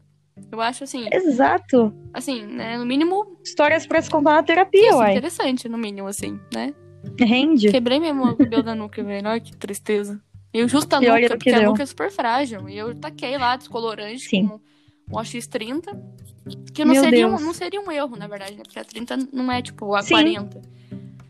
[0.51, 1.93] eu acho assim, Exato.
[2.13, 2.77] assim, né?
[2.79, 5.13] No mínimo, Histórias pra se contar na terapia, isso, uai.
[5.13, 6.75] interessante, no mínimo, assim, né?
[7.19, 7.71] Rende.
[7.71, 9.27] Quebrei mesmo o cabelo da nuca, velho.
[9.29, 10.21] Olha que tristeza.
[10.53, 11.71] Eu justo a E nuca, porque a deu.
[11.71, 12.69] nuca é super frágil.
[12.69, 14.49] E eu taquei lá descolorante Sim.
[14.49, 14.61] com
[15.17, 15.83] um OX30.
[16.75, 18.63] Que não Meu seria, um, não seria um erro, na verdade, né?
[18.65, 20.15] Porque a 30 não é tipo a Sim.
[20.15, 20.61] 40.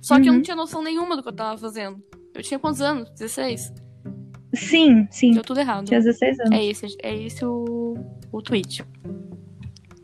[0.00, 0.36] Só que eu Uhum.
[0.38, 2.02] não tinha noção nenhuma do que eu tava fazendo.
[2.34, 3.10] Eu tinha quantos anos?
[3.10, 3.72] 16?
[4.54, 5.32] Sim, sim.
[5.32, 5.86] Deu tudo errado.
[5.86, 6.52] Tinha 16 anos.
[6.52, 7.94] É esse, é esse o,
[8.32, 8.84] o tweet.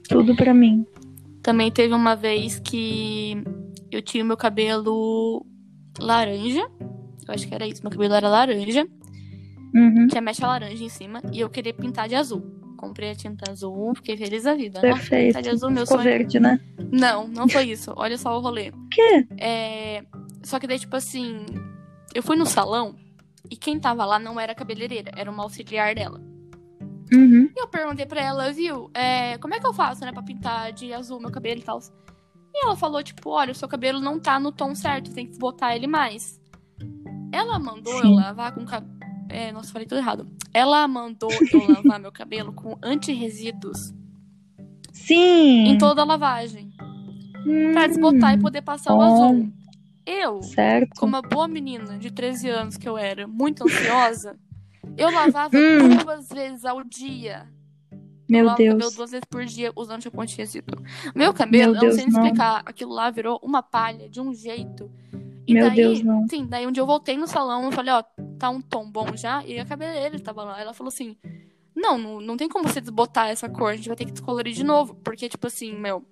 [0.09, 0.87] Tudo pra mim.
[1.43, 3.37] Também teve uma vez que
[3.91, 5.45] eu tinha o meu cabelo
[5.99, 6.69] laranja.
[7.27, 7.83] Eu acho que era isso.
[7.83, 8.87] Meu cabelo era laranja.
[9.75, 10.07] Uhum.
[10.09, 11.21] Tinha mecha laranja em cima.
[11.33, 12.43] E eu queria pintar de azul.
[12.77, 14.81] Comprei a tinta azul, fiquei feliz da vida.
[14.83, 15.27] Nossa, Perfeito.
[15.29, 16.11] pintar de azul, meu Ficou sonho.
[16.11, 16.61] verde, né?
[16.93, 17.93] Não, não foi isso.
[17.97, 18.69] Olha só o rolê.
[18.69, 19.27] O quê?
[19.39, 20.05] É...
[20.43, 21.47] Só que daí, tipo assim,
[22.15, 22.95] eu fui no salão
[23.51, 26.21] e quem tava lá não era a cabeleireira, era uma auxiliar dela.
[27.13, 27.49] Uhum.
[27.55, 30.73] E eu perguntei pra ela, viu, é, como é que eu faço, né, pra pintar
[30.73, 31.79] de azul meu cabelo e tal.
[32.55, 35.39] E ela falou, tipo, olha, o seu cabelo não tá no tom certo, tem que
[35.39, 36.41] botar ele mais.
[37.33, 38.17] Ela mandou eu Sim.
[38.17, 38.97] lavar com cabelo.
[39.29, 40.27] É, nossa, falei tudo errado.
[40.55, 43.93] Ela mandou eu lavar meu cabelo com anti-resíduos
[44.93, 45.67] Sim.
[45.69, 46.71] em toda a lavagem.
[47.47, 49.53] Hum, Pra desbotar e poder passar o azul.
[50.07, 50.99] Eu, Certo.
[51.01, 54.39] como uma boa menina de 13 anos que eu era, muito ansiosa,
[54.97, 55.97] eu lavava Hum.
[56.05, 57.49] duas vezes ao dia.
[57.93, 58.95] eu Meu cabelo Deus.
[58.95, 60.81] duas vezes por dia usando shampoo anti-resíduo.
[61.15, 62.11] Meu cabelo, Meu eu não Deus, sei não.
[62.23, 64.91] explicar, aquilo lá virou uma palha de um jeito.
[65.47, 66.27] E Meu daí, Deus, não.
[66.29, 68.03] sim, daí um dia eu voltei no salão, eu falei, ó,
[68.39, 70.61] tá um tom bom já, e a cabeleireira tava lá.
[70.61, 71.17] Ela falou assim,
[71.75, 74.53] não, não, não tem como você desbotar essa cor, a gente vai ter que descolorir
[74.55, 74.95] de novo.
[75.05, 76.05] Porque, tipo assim, meu,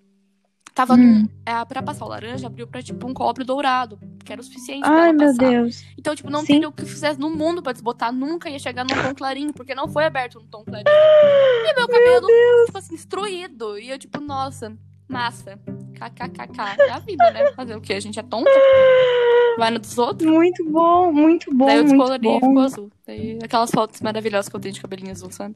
[0.74, 1.28] tava Hum.
[1.46, 4.80] é, pra passar o laranja, abriu pra, tipo, um cobre dourado, que era o suficiente
[4.82, 5.32] pra Ai, meu.
[5.36, 5.84] Deus.
[5.96, 6.46] Então, tipo, não Sim.
[6.46, 9.74] teria o que fizesse no mundo pra desbotar, nunca ia chegar num tom clarinho, porque
[9.74, 10.88] não foi aberto num tom clarinho.
[10.90, 12.26] E meu cabelo,
[12.66, 13.78] tipo assim, destruído.
[13.78, 14.76] E eu, tipo, nossa,
[15.08, 15.58] massa.
[15.94, 16.60] KKKK.
[16.80, 17.52] É a vida, né?
[17.52, 17.94] Fazer o quê?
[17.94, 18.50] A gente é tonta?
[19.56, 20.28] Vai no dos outros?
[20.28, 22.90] Muito bom, muito bom, Daí eu descolori e ficou azul.
[23.06, 25.54] Daí aquelas fotos maravilhosas que eu tenho de cabelinho azul, sabe?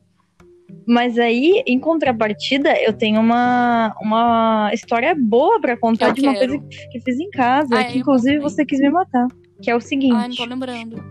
[0.86, 6.34] Mas aí, em contrapartida, eu tenho uma, uma história boa pra contar Eu de uma
[6.34, 6.58] quero.
[6.60, 9.26] coisa que fiz em casa, Ah, que inclusive você quis me matar.
[9.62, 11.02] Que é o seguinte, Ai, não tô lembrando.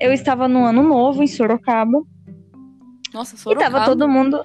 [0.00, 2.02] eu estava no ano novo em Sorocaba
[3.12, 3.70] Nossa, e Sorocaba.
[3.70, 4.42] tava todo mundo.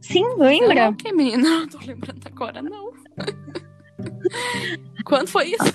[0.00, 0.86] Sim, lembra?
[0.86, 1.42] Não, que menina?
[1.60, 2.90] Não tô lembrando agora, não.
[5.04, 5.74] Quando foi isso?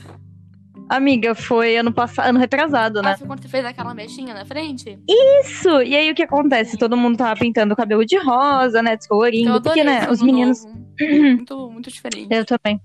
[0.87, 3.13] Amiga, foi ano passado, ano retrasado, né?
[3.13, 4.99] Ah, foi quando você fez aquela mechinha na frente?
[5.41, 5.81] Isso!
[5.81, 6.77] E aí o que acontece?
[6.77, 8.95] Todo mundo tava pintando o cabelo de rosa, né?
[8.95, 9.61] Descolorindo.
[9.61, 10.07] Porque, né?
[10.09, 10.65] Os meninos.
[10.97, 12.27] Muito, muito diferente.
[12.31, 12.79] Eu também.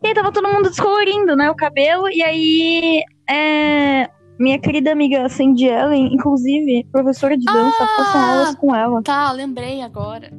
[0.00, 1.50] E aí tava todo mundo descolorindo, né?
[1.50, 2.08] O cabelo.
[2.08, 3.02] E aí.
[3.28, 4.08] É...
[4.38, 7.88] Minha querida amiga Sandy Ellen, inclusive, professora de dança, Ah!
[7.96, 9.02] faço aulas com ela.
[9.02, 10.30] Tá, lembrei agora.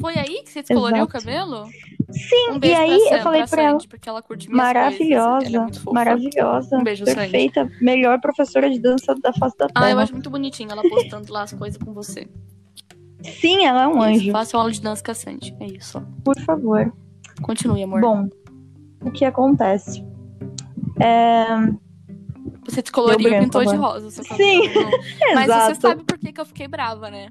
[0.00, 1.24] Foi aí que você descoloriu o Exato.
[1.24, 1.66] cabelo?
[2.12, 3.72] Sim, Um e aí pra Sam, eu falei pra pra ela.
[3.72, 4.60] Sandy, porque ela curte coisas.
[4.60, 6.76] Ela é Maravilhosa, maravilhosa.
[6.78, 7.18] Um beijo, Sandy.
[7.18, 9.86] perfeita, melhor professora de dança da face da terra.
[9.86, 12.28] Ah, eu acho muito bonitinho ela postando lá as coisas com você.
[13.22, 15.56] Sim, ela é um Isso, anjo, Faça aula de dança com a Sandy.
[15.60, 16.00] É isso.
[16.24, 16.92] por favor.
[17.42, 18.00] Continue, amor.
[18.00, 18.28] Bom,
[19.02, 20.04] o que acontece?
[20.98, 21.44] É...
[22.64, 24.10] você descoloriu e pintou de rosa.
[24.10, 24.62] Sim.
[25.34, 25.74] Mas Exato.
[25.74, 27.30] você sabe por que, que eu fiquei brava, né?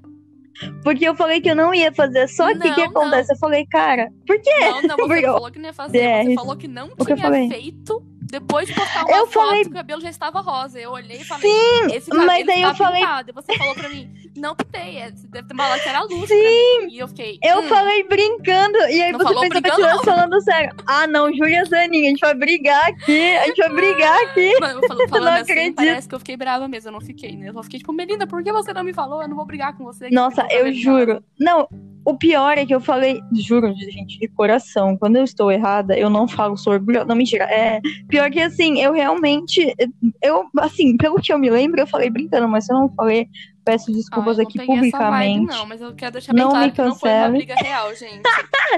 [0.84, 3.34] Porque eu falei que eu não ia fazer, só que o Não, que acontece?
[3.34, 4.60] Eu falei, cara, por quê?
[4.60, 5.98] Não, não, você não falou que não ia fazer.
[6.00, 6.36] Você DRs.
[6.36, 10.02] falou que não que tinha feito Depois de postar uma Eu foto, falei- o cabelo
[10.02, 10.80] já estava rosa.
[10.80, 13.30] Eu olhei e falei, Sim, esse cabelo mas aí tá eu falei- pintado.
[13.32, 16.28] E você falou pra mim, não pintei, é, você deve ter falado que era luz
[16.28, 16.88] Sim.
[16.90, 20.06] E eu fiquei, Eu hum, falei brincando, e aí Não você pensou que eu estivesse
[20.06, 20.76] falando sério.
[20.86, 24.60] Ah, não, Júlia Zanin, a gente vai brigar aqui, a gente vai brigar aqui.
[24.60, 25.76] Mano, eu falando Não assim, acredito.
[25.76, 26.90] parece que eu fiquei brava mesmo.
[26.90, 27.50] Eu não fiquei, né?
[27.50, 29.22] Eu só fiquei tipo, Melinda, por que você não me falou?
[29.22, 30.10] Eu não vou brigar com você.
[30.12, 31.24] Nossa, o eu cabelo juro.
[31.40, 31.68] Não,
[32.06, 34.96] o pior é que eu falei, juro, gente, de coração.
[34.98, 37.06] Quando eu estou errada, eu não falo sou orgulhosa.
[37.06, 37.44] Não, mentira.
[37.46, 39.76] É, pior que assim, eu realmente.
[40.22, 43.28] Eu, assim, pelo que eu me lembro, eu falei brincando, mas eu não falei,
[43.72, 45.46] peço desculpas aqui publicamente.
[45.46, 47.38] vibe, não, mas eu quero deixar bem Não claro me que não foi uma cancele.
[47.38, 48.22] briga real, gente.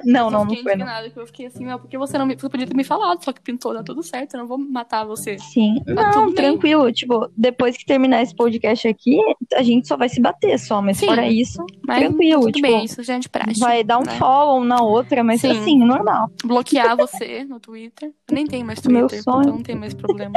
[0.05, 1.09] não, Eu não, não foi, não.
[1.09, 2.35] que eu fiquei assim, meu, porque você não me.
[2.35, 5.03] Você podia ter me falado, só que pintou, dá tudo certo, eu não vou matar
[5.05, 5.37] você.
[5.39, 5.81] Sim.
[5.85, 6.35] Tá não, bem.
[6.35, 6.91] tranquilo.
[6.91, 9.17] Tipo, depois que terminar esse podcast aqui,
[9.55, 10.81] a gente só vai se bater só.
[10.81, 11.05] Mas Sim.
[11.07, 13.59] fora isso, Mas Tranquilo, tudo tipo, bem, isso já é de praxe.
[13.59, 14.17] vai dar um né?
[14.17, 15.51] follow na outra, mas Sim.
[15.51, 16.29] assim, normal.
[16.43, 18.09] Bloquear você no Twitter.
[18.29, 19.41] Eu nem tenho mais Meu Twitter, sonho.
[19.41, 20.33] então não tem mais problema.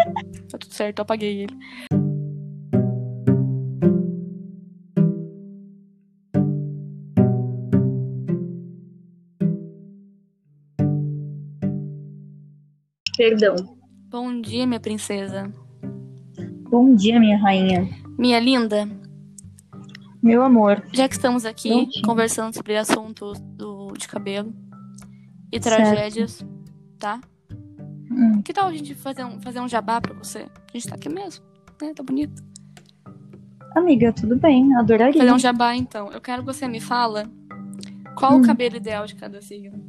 [0.51, 2.04] Tá tudo certo, eu apaguei ele.
[13.17, 13.55] Perdão.
[14.11, 15.53] Bom dia, minha princesa.
[16.71, 17.89] Bom dia, minha rainha.
[18.19, 18.89] Minha linda,
[20.23, 20.83] Meu amor.
[20.93, 24.55] já que estamos aqui conversando sobre assuntos do, de cabelo
[25.53, 25.77] e Certo.
[25.77, 26.45] tragédias,
[26.99, 27.21] tá?
[28.11, 28.41] Hum.
[28.43, 30.47] Que tal a gente fazer um, fazer um jabá pra você?
[30.69, 31.45] A gente tá aqui mesmo,
[31.83, 31.93] né?
[31.95, 32.43] Tá bonito.
[33.77, 35.21] Amiga, tudo bem, adoraria.
[35.21, 36.11] Fazer um jabá, então.
[36.13, 37.29] Eu quero que você me fala
[38.17, 38.41] qual Hum.
[38.41, 39.83] o cabelo ideal de cada signo.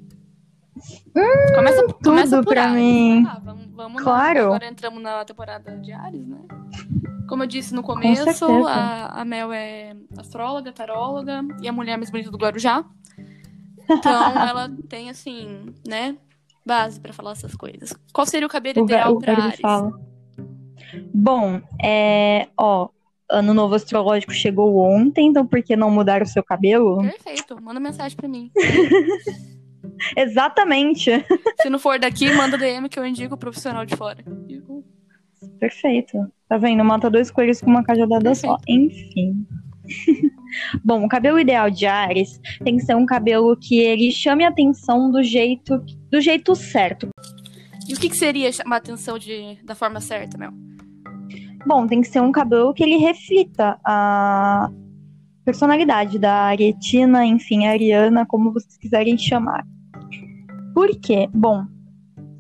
[1.55, 3.23] Começa começa por pra Ares, mim.
[3.25, 3.41] tá?
[3.43, 4.03] Vamos, vamos lá.
[4.03, 4.45] Claro.
[4.45, 6.37] Agora entramos na temporada de Ares, né?
[7.27, 8.69] Como eu disse no começo, certeza.
[8.69, 12.83] a, a Mel é astróloga, taróloga e a mulher mais bonita do Guarujá.
[13.89, 14.11] Então
[14.47, 16.15] ela tem, assim, né,
[16.65, 17.93] base pra falar essas coisas.
[18.13, 19.59] Qual seria o cabelo O, ideal velho Ares?
[19.59, 19.99] fala.
[21.13, 22.89] Bom, é, ó,
[23.31, 27.01] ano novo astrológico chegou ontem, então por que não mudar o seu cabelo?
[27.01, 28.51] Perfeito, manda mensagem pra mim.
[30.15, 31.11] Exatamente.
[31.61, 34.23] Se não for daqui, manda DM que eu indico o profissional de fora.
[35.59, 36.31] Perfeito.
[36.47, 36.83] Tá vendo?
[36.83, 38.57] Mata dois coelhos com uma cajadada só.
[38.67, 39.45] Enfim.
[40.83, 44.49] Bom, o cabelo ideal de Ares tem que ser um cabelo que ele chame a
[44.49, 47.09] atenção do jeito do jeito certo.
[47.87, 50.51] E o que, que seria chamar a atenção de, da forma certa, Mel?
[51.65, 54.69] Bom, tem que ser um cabelo que ele reflita a
[55.43, 59.65] personalidade da Aretina, enfim, Ariana, como vocês quiserem chamar.
[60.75, 61.29] Por quê?
[61.33, 61.65] Bom,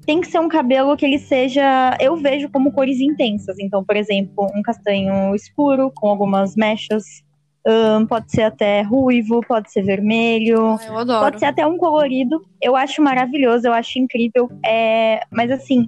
[0.05, 1.97] tem que ser um cabelo que ele seja.
[2.01, 3.57] Eu vejo como cores intensas.
[3.59, 7.23] Então, por exemplo, um castanho escuro com algumas mechas.
[7.65, 10.77] ahn, pode ser até ruivo, pode ser vermelho.
[10.79, 11.21] Ah, eu adoro.
[11.21, 12.45] Pode ser até um colorido.
[12.61, 14.51] Eu acho maravilhoso, eu acho incrível.
[14.63, 15.21] É...
[15.31, 15.87] Mas assim,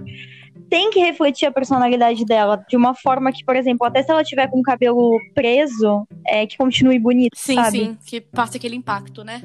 [0.69, 4.23] tem que refletir a personalidade dela de uma forma que, por exemplo, até se ela
[4.23, 7.77] tiver com o cabelo preso, é, que continue bonito, Sim, sabe?
[7.77, 9.41] sim, que passa aquele impacto, né?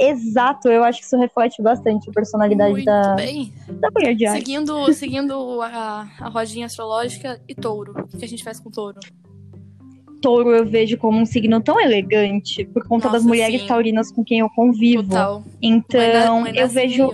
[0.00, 3.52] Exato, eu acho que isso reflete bastante a personalidade Muito da, bem.
[3.80, 4.38] da mulher de Ares.
[4.44, 8.06] Seguindo, seguindo a, a rodinha astrológica e touro.
[8.12, 9.00] O que a gente faz com touro?
[10.22, 13.66] Touro eu vejo como um signo tão elegante por conta Nossa, das mulheres sim.
[13.66, 15.02] taurinas com quem eu convivo.
[15.04, 15.42] Total.
[15.60, 17.10] Então, Mãe da- mãe eu vejo.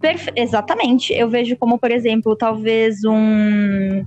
[0.00, 1.12] Perfe- Exatamente.
[1.12, 4.04] Eu vejo como, por exemplo, talvez um,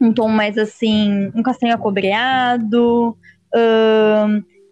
[0.00, 3.16] um tom mais assim, um castanho acobreado.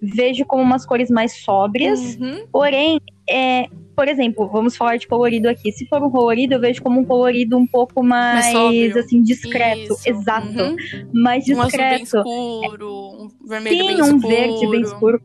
[0.03, 2.17] Vejo como umas cores mais sóbrias.
[2.17, 2.47] Uhum.
[2.51, 5.71] Porém, é, por exemplo, vamos falar de colorido aqui.
[5.71, 8.99] Se for um colorido, eu vejo como um colorido um pouco mais, sóbrio.
[8.99, 9.93] assim, discreto.
[9.95, 10.09] Isso.
[10.09, 10.49] Exato.
[10.49, 10.77] Uhum.
[11.13, 12.17] Mais Um azul bem discreto.
[12.19, 14.29] escuro, um vermelho Sim, bem um escuro.
[14.29, 15.23] verde bem escuro.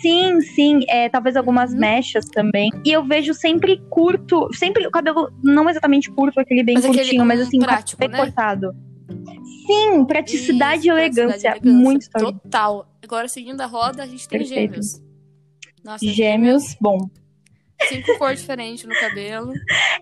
[0.00, 1.80] Sim, sim, é, talvez algumas Uhum.
[1.80, 2.70] mechas também.
[2.84, 7.00] E eu vejo sempre curto, sempre o cabelo não exatamente curto, aquele bem Mas aquele,
[7.02, 8.16] curtinho, mas um assim, prático, bem né?
[8.18, 8.74] cortado.
[9.66, 11.82] Sim, praticidade Isso, e elegância, praticidade e elegância.
[11.84, 12.10] muito.
[12.42, 12.86] Total.
[13.10, 14.70] Agora, seguindo a roda, a gente tem Perfeito.
[14.74, 15.02] gêmeos.
[15.82, 17.10] Nossa, Gêmeos, bom.
[17.88, 19.52] Cinco cores diferentes no cabelo.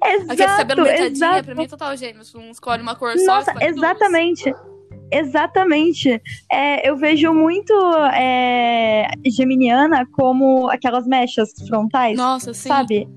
[0.05, 1.45] Exato, Aquele cabelo metadinha, exato.
[1.47, 2.35] pra mim é total gêmeos.
[2.35, 3.65] Um escolhe uma cor só, Nossa, duas.
[3.65, 4.55] exatamente.
[5.11, 6.21] Exatamente.
[6.53, 7.73] É, eu vejo muito
[8.13, 12.69] é, geminiana como aquelas mechas frontais, Nossa, sim.
[12.69, 13.09] sabe?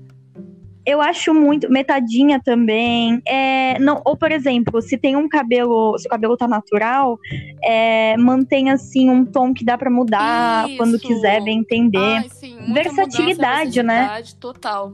[0.84, 1.70] Eu acho muito.
[1.70, 3.22] Metadinha também.
[3.26, 5.96] É, não, ou, por exemplo, se tem um cabelo.
[5.98, 7.18] Se o cabelo tá natural,
[7.62, 10.76] é, mantém assim um tom que dá pra mudar Isso.
[10.76, 11.98] quando quiser, bem entender.
[11.98, 13.94] Ai, sim, Versatilidade, mudança, né?
[13.94, 14.92] versatilidade Total.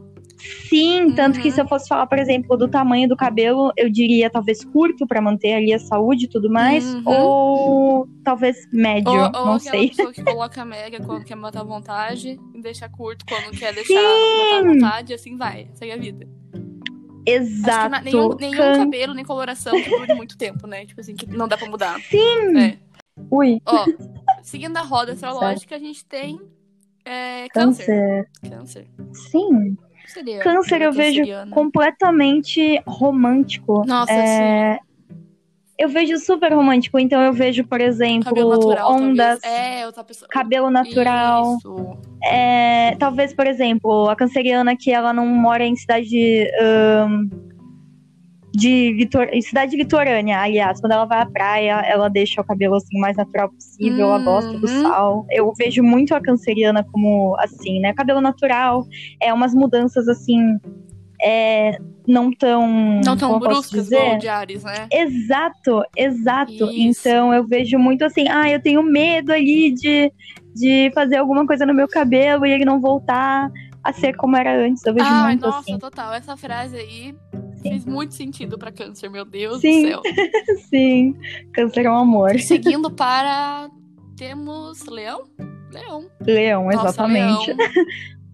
[0.69, 1.53] Sim, tanto que Uhum.
[1.53, 5.19] se eu fosse falar, por exemplo, do tamanho do cabelo, eu diria talvez curto pra
[5.21, 7.01] manter ali a saúde e tudo mais, Uhum.
[7.05, 9.89] ou talvez médio, Ou, ou não sei.
[9.89, 14.63] pessoa que coloca mega quando quer matar vontade e deixa curto quando quer deixar Sim!
[14.63, 15.67] matar vontade, e assim vai.
[15.73, 16.27] Segue a vida.
[17.25, 17.97] Exato.
[17.97, 18.77] Que nenhum, nenhum Can...
[18.85, 20.85] cabelo, nem coloração que dure muito tempo, né?
[20.85, 21.99] Tipo assim, que não dá pra mudar.
[22.01, 22.57] Sim!
[22.57, 22.77] É.
[23.29, 23.61] Ui.
[23.65, 23.85] Ó,
[24.41, 26.39] seguindo a roda astrológica, a gente tem
[27.05, 27.47] é.
[27.49, 28.27] Câncer.
[28.49, 28.87] Câncer.
[29.13, 29.77] Sim.
[30.09, 33.85] Seria câncer eu vejo completamente romântico.
[33.85, 34.75] Nossa, é...
[34.75, 34.89] sim.
[35.77, 39.89] Eu vejo super romântico, então eu vejo, por exemplo, cabelo natural, ondas, é,
[40.29, 41.55] cabelo natural.
[41.55, 41.97] Isso.
[42.21, 47.29] É, talvez, por exemplo, a canceriana que ela não mora em cidade um,
[48.53, 52.97] de litor, cidade litorânea, aliás, quando ela vai à praia, ela deixa o cabelo assim
[52.99, 54.81] mais natural possível, ela gosta do Uhum.
[54.81, 55.25] sal.
[55.29, 57.93] Eu vejo muito a canceriana como assim, né?
[57.93, 58.85] Cabelo natural,
[59.21, 60.57] é umas mudanças assim,
[61.21, 62.67] é, não tão
[63.03, 64.87] Não tão bruscas de Ares, né?
[64.91, 66.51] Exato, exato.
[66.71, 67.07] Isso.
[67.07, 70.11] Então eu vejo muito assim, ah, eu tenho medo ali de,
[70.55, 73.51] de fazer alguma coisa no meu cabelo e ele não voltar
[73.89, 74.83] a ser como era antes.
[74.85, 75.77] Eu vejo Ai, muito nossa, assim.
[75.77, 76.13] total.
[76.13, 77.15] Essa frase aí
[77.57, 77.61] Sim.
[77.61, 79.83] fez muito sentido pra câncer, meu Deus Sim.
[79.83, 80.01] do céu.
[80.69, 81.15] Sim,
[81.53, 82.39] câncer é um amor.
[82.39, 83.69] Seguindo para.
[84.17, 85.23] Temos Leão?
[85.71, 86.09] Leão.
[86.21, 87.53] Leão, Nossa, exatamente.
[87.53, 87.85] Leão.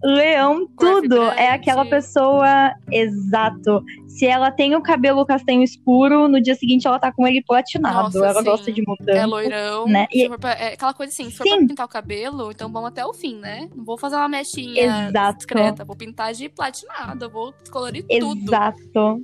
[0.04, 1.22] Leão, tudo.
[1.32, 3.82] É aquela pessoa exato.
[4.06, 8.04] Se ela tem o cabelo castanho escuro, no dia seguinte ela tá com ele platinado.
[8.04, 8.44] Nossa, ela sim.
[8.44, 9.18] gosta de mudança.
[9.18, 9.86] É loirão.
[9.86, 10.06] né?
[10.12, 11.58] E- pra- é aquela coisa assim, se for Sim.
[11.58, 13.68] pra pintar o cabelo, então vamos até o fim, né?
[13.74, 15.36] Não vou fazer uma mechinha Exato.
[15.38, 15.84] discreta.
[15.84, 18.42] Vou pintar de platinado, vou descolorir tudo.
[18.42, 19.22] Exato.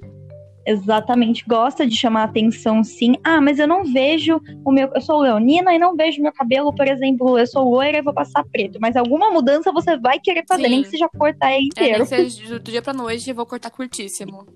[0.65, 1.45] Exatamente.
[1.47, 3.15] Gosta de chamar atenção, sim.
[3.25, 4.89] Ah, mas eu não vejo o meu.
[4.95, 8.15] Eu sou leonina e não vejo meu cabelo, por exemplo, eu sou loira e vou
[8.15, 8.79] passar preto.
[8.81, 10.69] Mas alguma mudança você vai querer fazer, Sim.
[10.71, 12.03] nem que seja cortar ele É, nem inteiro.
[12.05, 14.47] que seja do dia pra noite, eu vou cortar curtíssimo.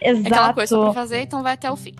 [0.00, 0.26] É Exato.
[0.34, 1.94] aquela coisa pra fazer, então vai até o fim.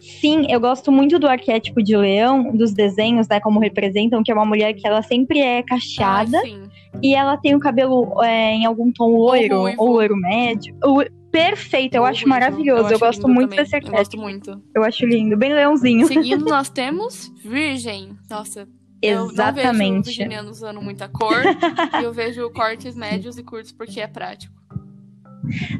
[0.00, 4.34] Sim, eu gosto muito do arquétipo de leão, dos desenhos, né, como representam, que é
[4.34, 6.62] uma mulher que ela sempre é cacheada Ai, sim.
[7.02, 9.82] e ela tem o cabelo é, em algum tom loiro, ruivo.
[9.82, 10.76] ou loiro médio.
[10.82, 12.28] Ou- Perfeito, eu Ou acho ruivo.
[12.28, 12.82] maravilhoso.
[12.82, 13.64] Eu, acho gosto muito também.
[13.64, 13.96] desse Eu arquétipo.
[13.98, 14.62] gosto muito.
[14.72, 16.06] Eu acho lindo, bem leãozinho.
[16.06, 18.16] Seguindo, nós temos Virgem.
[18.30, 18.68] Nossa,
[19.02, 20.04] eu não vejo Exatamente.
[20.06, 21.42] virginianos usando muita cor.
[22.00, 24.54] e eu vejo cortes médios e curtos porque é prático.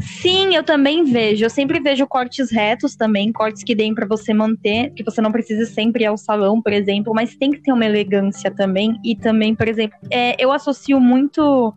[0.01, 1.45] Sim, eu também vejo.
[1.45, 5.33] Eu sempre vejo cortes retos também, cortes que deem pra você manter, que você não
[5.33, 8.99] precisa sempre ir ao salão, por exemplo, mas tem que ter uma elegância também.
[9.05, 11.73] E também, por exemplo, é, eu associo muito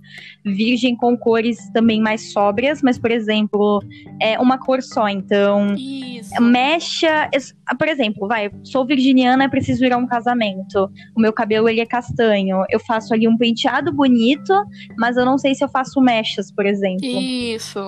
[0.48, 3.82] virgem com cores também mais sóbrias, mas, por exemplo,
[4.22, 5.08] é uma cor só.
[5.08, 6.42] Então, Isso.
[6.42, 7.30] mecha.
[7.34, 10.90] es- Por exemplo, vai, sou virginiana, preciso ir a um casamento.
[11.16, 12.64] O meu cabelo ele é castanho.
[12.70, 14.54] Eu faço ali um penteado bonito,
[14.98, 17.06] mas eu não sei se eu faço mechas, por exemplo.
[17.06, 17.80] Isso.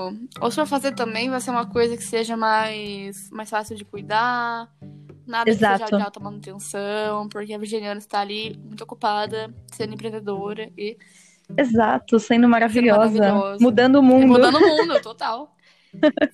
[0.41, 3.85] Ou se for fazer também, vai ser uma coisa que seja mais, mais fácil de
[3.85, 4.67] cuidar.
[5.25, 5.79] Nada Exato.
[5.83, 10.97] que seja de alta manutenção, porque a virginiana está ali muito ocupada, sendo empreendedora e
[11.57, 13.19] Exato, sendo maravilhosa.
[13.19, 13.63] maravilhosa.
[13.63, 14.27] Mudando o mundo.
[14.27, 15.55] mudando o mundo, total.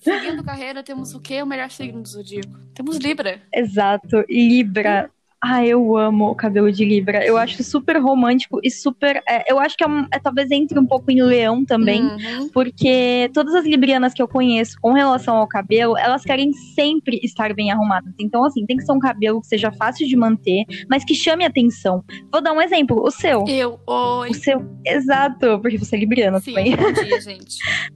[0.00, 1.42] Seguindo carreira, temos o quê?
[1.42, 2.58] O melhor signo do zodíaco.
[2.74, 3.40] Temos Libra.
[3.52, 4.24] Exato.
[4.28, 5.10] Libra.
[5.48, 7.24] Ah, eu amo o cabelo de Libra.
[7.24, 9.22] Eu acho super romântico e super.
[9.28, 12.02] é, eu acho que é, um- é talvez entre um pouco em leão também.
[12.02, 12.48] Uhum.
[12.52, 17.54] Porque todas as librianas que eu conheço com relação ao cabelo, elas querem sempre estar
[17.54, 18.12] bem arrumadas.
[18.18, 21.44] Então, assim, tem que ser um cabelo que seja fácil de manter, mas que chame
[21.44, 22.02] atenção.
[22.32, 23.44] Vou dar um exemplo: o seu.
[23.46, 24.30] Eu, oi.
[24.30, 24.66] O seu.
[24.84, 26.76] Exato, porque você é libriana Sim, também.
[26.76, 27.56] bom dia, gente.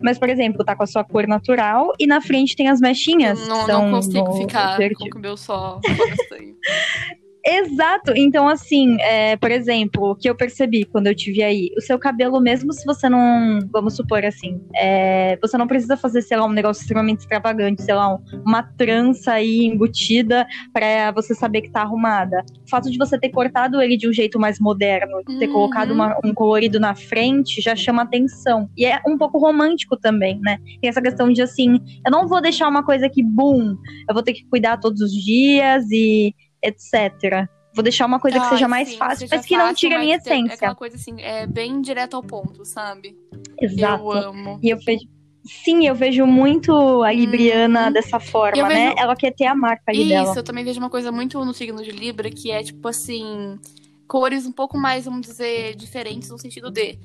[0.00, 3.46] Mas, por exemplo, tá com a sua cor natural e na frente tem as mechinhas.
[3.48, 6.54] Não, não consigo ficar com o só castanho.
[7.50, 8.12] Exato.
[8.14, 11.98] Então, assim, é, por exemplo, o que eu percebi quando eu tive aí, o seu
[11.98, 16.44] cabelo, mesmo se você não, vamos supor assim, é, você não precisa fazer, sei lá,
[16.44, 21.70] um negócio extremamente extravagante, sei lá, um- uma trança aí embutida pra você saber que
[21.70, 22.44] tá arrumada.
[22.66, 25.52] O fato de você ter cortado ele de um jeito mais moderno, ter Uhum.
[25.52, 28.68] colocado uma- um colorido na frente, já chama atenção.
[28.76, 30.58] E é um pouco romântico também, né?
[30.82, 33.74] Tem essa questão de assim, eu não vou deixar uma coisa que, boom,
[34.06, 37.48] eu vou ter que cuidar todos os dias e etc.
[37.74, 39.76] Vou deixar uma coisa que Ai, seja mais sim, fácil, seja mas que não fácil,
[39.76, 40.54] tire a minha É essência.
[40.54, 43.16] aquela coisa assim, é bem direto ao ponto, sabe?
[43.60, 44.02] Exato.
[44.04, 44.58] Eu amo.
[44.62, 45.06] E eu vejo.
[45.44, 47.92] Sim, eu vejo muito a Libriana Uhum.
[47.92, 48.88] dessa forma, né?
[48.90, 50.34] vejo- Ela quer ter a marca ali Isso, dela.
[50.36, 53.58] eu também vejo uma coisa muito no signo de Libra, que é tipo assim,
[54.06, 56.98] cores um pouco mais, vamos dizer, diferentes no sentido de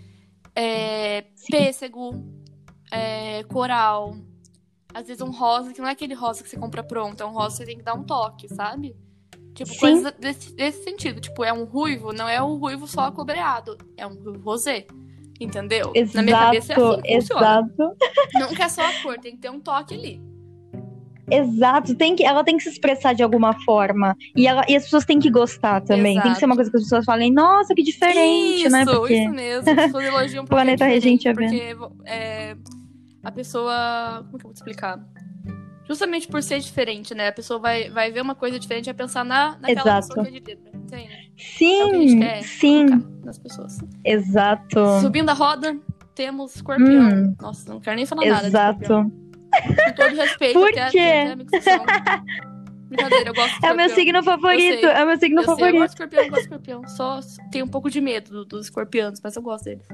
[0.55, 2.23] é, pêssego,
[2.91, 4.15] é, coral.
[4.93, 7.31] Às vezes um rosa, que não é aquele rosa que você compra pronto, é um
[7.31, 8.95] rosa que você tem que dar um toque, sabe?
[9.53, 9.79] Tipo, Sim.
[9.79, 11.21] coisas desse, desse sentido.
[11.21, 14.85] Tipo, é um ruivo, não é o ruivo só cobreado, é um ruivo rosé.
[15.39, 15.91] Entendeu?
[15.95, 17.41] Exato, Na minha cabeça é assim que funciona.
[17.41, 17.97] exato.
[18.49, 20.21] Nunca é só a cor, tem que ter um toque ali.
[21.29, 24.15] Exato, tem que, ela tem que se expressar de alguma forma.
[24.35, 26.19] E, ela, e as pessoas têm que gostar também.
[26.21, 28.85] Tem que ser uma coisa que as pessoas falem, nossa, que diferente, isso, né?
[28.85, 29.69] Porque isso mesmo.
[29.69, 32.57] As pessoas elogiam porque Planeta é Regente diferente, é porque é,
[33.23, 34.25] a pessoa.
[34.25, 34.99] Como que eu vou te explicar?
[35.87, 37.27] Justamente por ser diferente, né?
[37.27, 40.07] A pessoa vai, vai ver uma coisa diferente e vai pensar na, naquela Exato.
[40.07, 40.71] pessoa que é de Libra.
[40.73, 41.31] Entende?
[41.37, 42.85] Sim, É que a gente quer sim,
[43.23, 43.77] nas pessoas.
[44.05, 44.79] exato.
[45.01, 45.77] Subindo a roda,
[46.15, 47.09] temos escorpião.
[47.09, 47.35] Hum.
[47.41, 48.49] Nossa, não quero nem falar nada.
[48.49, 49.01] de escorpião.
[49.01, 49.23] Exato.
[49.85, 51.35] Com todo respeito, Por até, quê?
[52.87, 54.85] Brincadeira, eu gosto É o meu signo favorito.
[54.85, 55.79] É o meu signo Eu sei, eu favorito.
[55.81, 56.87] gosto de escorpião, eu gosto de escorpião.
[56.87, 57.19] Só
[57.51, 59.85] tenho um pouco de medo do- dos escorpianos, mas eu gosto deles.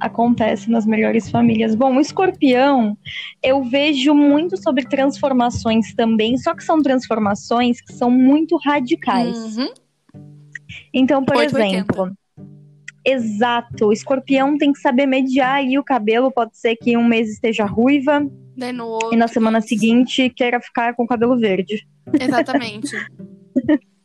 [0.00, 1.74] Acontece nas melhores famílias.
[1.74, 2.96] Bom, o escorpião,
[3.42, 9.56] eu vejo muito sobre transformações também, só que são transformações que são muito radicais.
[9.56, 9.72] Uhum.
[10.92, 11.76] Então, por 880.
[11.76, 12.16] exemplo,
[13.04, 16.30] exato, o escorpião tem que saber mediar aí o cabelo.
[16.30, 18.26] Pode ser que um mês esteja ruiva
[18.82, 19.12] outro.
[19.12, 21.86] e na semana seguinte queira ficar com o cabelo verde.
[22.20, 22.96] Exatamente.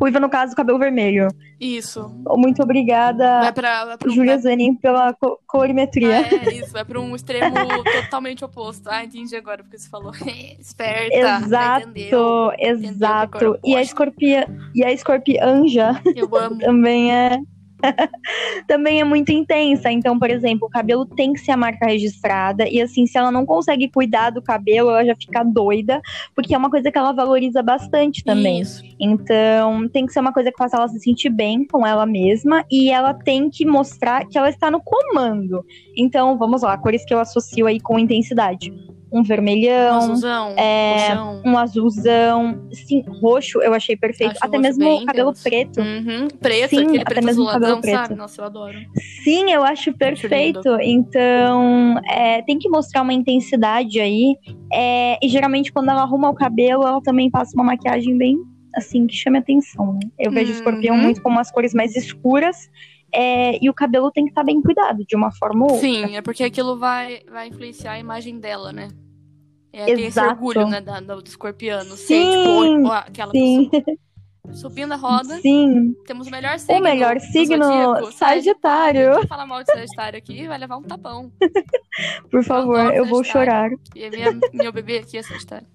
[0.00, 1.28] Ruiva, no caso, cabelo vermelho.
[1.60, 2.08] Isso.
[2.36, 6.20] Muito obrigada, Vai pra, vai pra um, Júlia Zanin, pela co- colorimetria.
[6.20, 7.54] Ah, é, isso, vai pra um extremo
[8.02, 8.88] totalmente oposto.
[8.88, 10.12] Ah, entendi agora porque você falou.
[10.58, 11.48] Esperta.
[11.48, 12.52] já entendeu.
[12.58, 13.36] Exato, exato.
[13.36, 16.58] agora eu E a escorpia, e a escorpianja Eu amo.
[16.60, 17.38] também é
[18.66, 19.90] também é muito intensa.
[19.90, 23.30] Então, por exemplo, o cabelo tem que ser a marca registrada e assim, se ela
[23.30, 26.00] não consegue cuidar do cabelo, ela já fica doida,
[26.34, 28.60] porque é uma coisa que ela valoriza bastante também.
[28.60, 28.82] Isso.
[28.98, 32.64] Então, tem que ser uma coisa que faça ela se sentir bem com ela mesma
[32.70, 35.64] e ela tem que mostrar que ela está no comando.
[35.96, 38.72] Então, vamos lá, cores que eu associo aí com intensidade.
[39.12, 44.32] Um Um vermelhão, azulzão, é, um azulzão, sim, roxo eu achei perfeito.
[44.32, 45.42] Acho até mesmo o cabelo intenso.
[45.42, 45.80] preto.
[45.80, 46.28] Uhum.
[46.40, 47.96] Preto, Sim, até preto mesmo azuladão, cabelo preto.
[47.96, 48.14] sabe?
[48.14, 48.78] Nossa, eu adoro.
[49.24, 50.76] Sim, eu acho perfeito.
[50.80, 54.36] Então, é, tem que mostrar uma intensidade aí.
[54.72, 58.36] É, e geralmente, quando ela arruma o cabelo, ela também passa uma maquiagem bem
[58.76, 59.94] assim que chame atenção.
[59.94, 60.00] Né?
[60.18, 61.02] Eu vejo o escorpião Uhum.
[61.02, 62.70] muito como as cores mais escuras.
[63.12, 65.88] É, e o cabelo tem que estar bem cuidado, de uma forma ou outra.
[65.88, 68.88] Sim, é porque aquilo vai, vai influenciar a imagem dela, né?
[69.72, 70.30] É, tem esse Exato.
[70.30, 71.96] orgulho, né, da, do escorpiano.
[71.96, 73.96] Ser, Sim, tipo, ó, aquela Sim, pessoa.
[74.52, 75.94] Subindo a roda, sim.
[76.06, 76.80] temos o melhor signo.
[76.80, 79.18] melhor do signo, zodíaco, Sagitário.
[79.18, 81.30] Quem falar mal de Sagitário aqui vai levar um tapão.
[82.30, 83.70] Por favor, adoro eu vou chorar.
[83.94, 85.66] E minha, meu bebê aqui é Sagitário.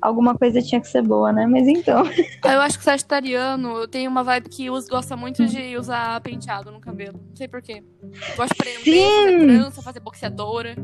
[0.00, 1.46] Alguma coisa tinha que ser boa, né?
[1.46, 2.04] Mas então.
[2.44, 7.20] Eu acho que Sagitariano tem uma vibe que gosta muito de usar penteado no cabelo.
[7.28, 7.82] Não sei porquê.
[8.36, 9.24] Gosta de prender, Sim.
[9.24, 10.76] fazer trança, fazer boxeadora.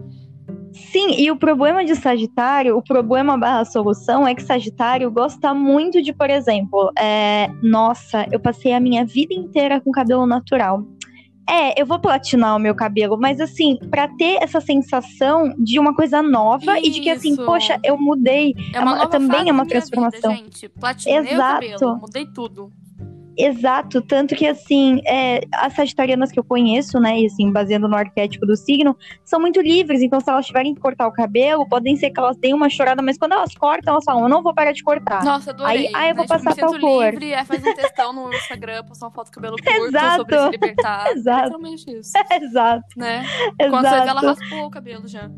[0.93, 6.03] Sim, e o problema de Sagitário, o problema barra solução é que Sagitário gosta muito
[6.03, 10.87] de, por exemplo, é, nossa, eu passei a minha vida inteira com cabelo natural.
[11.49, 15.95] É, eu vou platinar o meu cabelo, mas assim, pra ter essa sensação de uma
[15.95, 17.45] coisa nova e de que assim, Isso.
[17.45, 18.55] poxa, eu mudei.
[18.75, 20.33] É uma, uma- nova também é uma transformação.
[20.33, 20.69] Vida, gente.
[20.69, 21.37] Platinei Exato.
[21.37, 22.73] o cabelo, mudei tudo.
[23.37, 27.97] Exato, tanto que assim, é, as sagitarianas que eu conheço, né, e assim, baseando no
[27.97, 31.97] arquétipo do signo, são muito livres, então se elas tiverem que cortar o cabelo, podem
[31.97, 34.55] ser que elas deem uma chorada, mas quando elas cortam, elas falam, eu não vou
[34.55, 35.23] parar de cortar.
[35.25, 35.87] Nossa, adorei.
[35.89, 36.29] Aí- ah, eu vou né?
[36.37, 37.05] Tipo, passar me sinto tal cor.
[37.11, 40.17] livre, aí faz um textão no Instagram, postar uma foto do cabelo curto Exato.
[40.17, 41.11] sobre se libertar.
[41.13, 41.43] Exato.
[41.45, 43.25] Literalmente isso, Exato, né?
[43.59, 44.27] Quando você vê, ela exato.
[44.27, 45.31] raspou o cabelo já.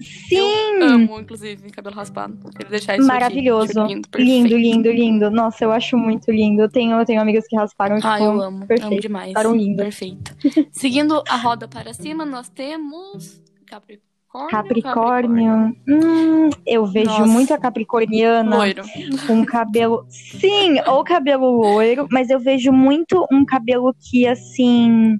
[0.00, 0.36] Sim,
[0.80, 2.36] Eu amo, inclusive, cabelo raspado.
[2.52, 3.80] Queria deixar isso Maravilhoso.
[3.80, 3.94] aqui.
[3.94, 5.30] Lindo, lindo, lindo, lindo.
[5.30, 6.62] Nossa, eu acho muito lindo.
[6.62, 8.42] Eu tenho, eu tenho amigas que rasparam, tipo, Ah, eu amo.
[8.42, 9.02] Amo perfeito.
[9.02, 9.28] demais.
[9.28, 9.84] Ficaram lindas.
[9.84, 10.34] Perfeito.
[10.72, 14.50] Seguindo a roda para cima, nós temos Capricórnio.
[14.50, 15.76] Capricórnio.
[15.88, 17.26] Hum, eu vejo Nossa.
[17.26, 18.82] muito a capricorniana Loiro.
[19.26, 20.06] com cabelo.
[20.08, 25.18] Sim, ou cabelo loiro, mas eu vejo muito um cabelo que, assim.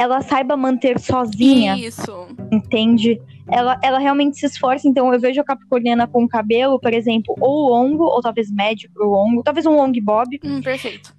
[0.00, 2.26] Ela saiba manter sozinha, Isso.
[2.50, 3.20] entende?
[3.52, 7.68] Ela, ela realmente se esforça, então eu vejo a capricorniana com cabelo, por exemplo, ou
[7.68, 10.40] longo, ou talvez médio pro longo, talvez um long bob.
[10.42, 11.14] Hum, perfeito.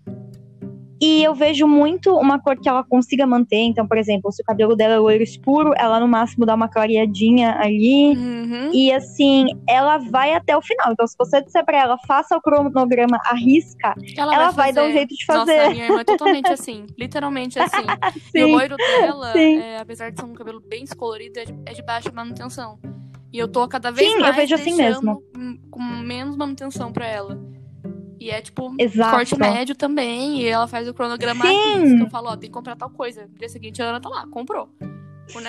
[1.01, 3.57] E eu vejo muito uma cor que ela consiga manter.
[3.57, 6.67] Então, por exemplo, se o cabelo dela é loiro escuro, ela no máximo dá uma
[6.69, 8.15] clareadinha ali.
[8.15, 8.71] Uhum.
[8.71, 10.91] E assim, ela vai até o final.
[10.91, 15.15] Então, se você disser pra ela, faça o cronograma, arrisca, ela vai, dar um jeito
[15.15, 15.59] de Nossa, fazer.
[15.59, 16.85] a minha irmã é totalmente assim.
[16.97, 17.71] Literalmente assim.
[18.35, 18.51] E o Sim.
[18.53, 19.57] loiro dela, Sim.
[19.57, 22.79] é, apesar de ser um cabelo bem descolorido, é de, é de baixa manutenção.
[23.33, 25.23] E eu tô cada vez Sim, eu mais vejo assim mesmo.
[25.69, 27.50] com menos manutenção pra ela.
[28.21, 29.15] E é tipo Exato.
[29.15, 30.41] corte médio também.
[30.41, 31.97] E ela faz o cronograma Sim.
[31.97, 33.23] Que eu falo, ó, tem que comprar tal coisa.
[33.23, 34.69] No dia seguinte ela tá lá, comprou.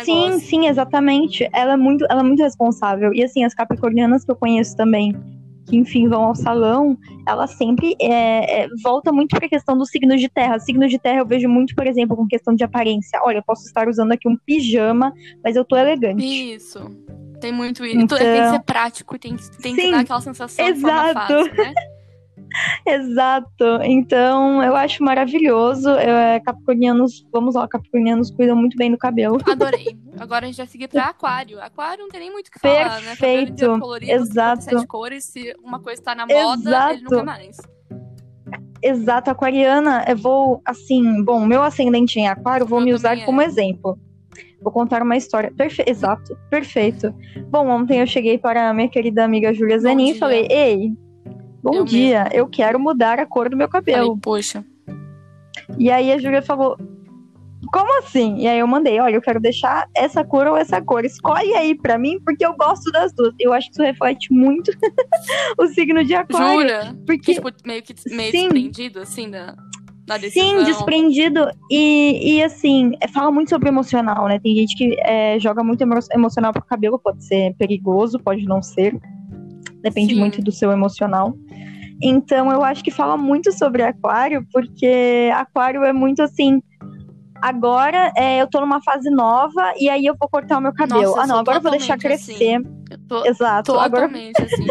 [0.04, 1.46] Sim, sim, exatamente.
[1.52, 3.12] Ela é muito, ela é muito responsável.
[3.12, 5.14] E assim, as capricornianas que eu conheço também,
[5.66, 6.96] que enfim vão ao salão,
[7.28, 10.58] ela sempre é, é, volta muito pra questão dos signos de terra.
[10.58, 13.20] Signos de terra eu vejo muito, por exemplo, com questão de aparência.
[13.22, 15.12] Olha, eu posso estar usando aqui um pijama,
[15.44, 16.24] mas eu tô elegante.
[16.54, 16.78] Isso.
[17.38, 17.98] Tem muito isso.
[17.98, 18.16] Então...
[18.16, 21.10] Tem que Então- ser prático tem, que- tem que Sim, dar aquela sensação de forma
[21.10, 21.34] exato.
[21.34, 21.74] fácil, né?
[22.86, 23.80] Exato.
[23.82, 25.90] Então, eu acho maravilhoso.
[25.90, 29.38] É, capricornianos, vamos lá, capricornianos cuidam muito bem do cabelo.
[29.46, 29.96] Adorei.
[30.18, 31.60] Agora a gente vai seguir pra aquário.
[31.60, 33.16] Aquário não tem nem muito o que falar, né?
[33.16, 33.78] Perfeito.
[33.78, 34.64] Colorido, Exato.
[34.64, 36.94] Sete cores, se uma coisa tá na moda, Exato.
[36.94, 37.56] ele nunca mais.
[38.82, 43.24] Exato, aquariana, eu vou, assim, bom, meu ascendente em aquário, vou Eu me usar é.
[43.24, 43.96] como exemplo.
[44.60, 45.52] Vou contar uma história.
[45.56, 45.84] Perfe...
[45.86, 47.14] Exato, perfeito.
[47.48, 50.92] Bom, ontem eu cheguei para a minha querida amiga Júlia Zanin e falei: Ei,
[51.62, 54.06] bom Eu dia, eu quero mudar a cor do meu cabelo.
[54.08, 54.64] Falei, poxa.
[55.78, 56.76] E aí a Júlia falou:
[57.72, 58.36] Como assim?
[58.38, 61.04] E aí eu mandei: Olha, eu quero deixar essa cor ou essa cor.
[61.04, 63.34] Escolhe aí pra mim, porque eu gosto das duas.
[63.38, 64.70] Eu acho que isso reflete muito
[65.58, 66.60] o signo de aquário.
[66.60, 66.80] Jura?
[66.86, 68.40] Que, Porque tipo, meio que meio Sim.
[68.48, 69.54] desprendido, assim, da.
[70.30, 71.48] Sim, desprendido.
[71.70, 74.38] E, e assim, é, fala muito sobre emocional, né?
[74.38, 78.60] Tem gente que é, joga muito emo- emocional pro cabelo, pode ser perigoso, pode não
[78.60, 78.98] ser.
[79.82, 80.20] Depende Sim.
[80.20, 81.34] muito do seu emocional.
[82.02, 86.60] Então eu acho que fala muito sobre aquário, porque aquário é muito assim.
[87.40, 91.02] Agora é, eu tô numa fase nova e aí eu vou cortar o meu cabelo.
[91.02, 92.81] Nossa, ah, não, agora eu vou deixar totalmente assim.
[93.08, 93.72] Tô Exato.
[93.72, 94.66] Agora totalmente assim.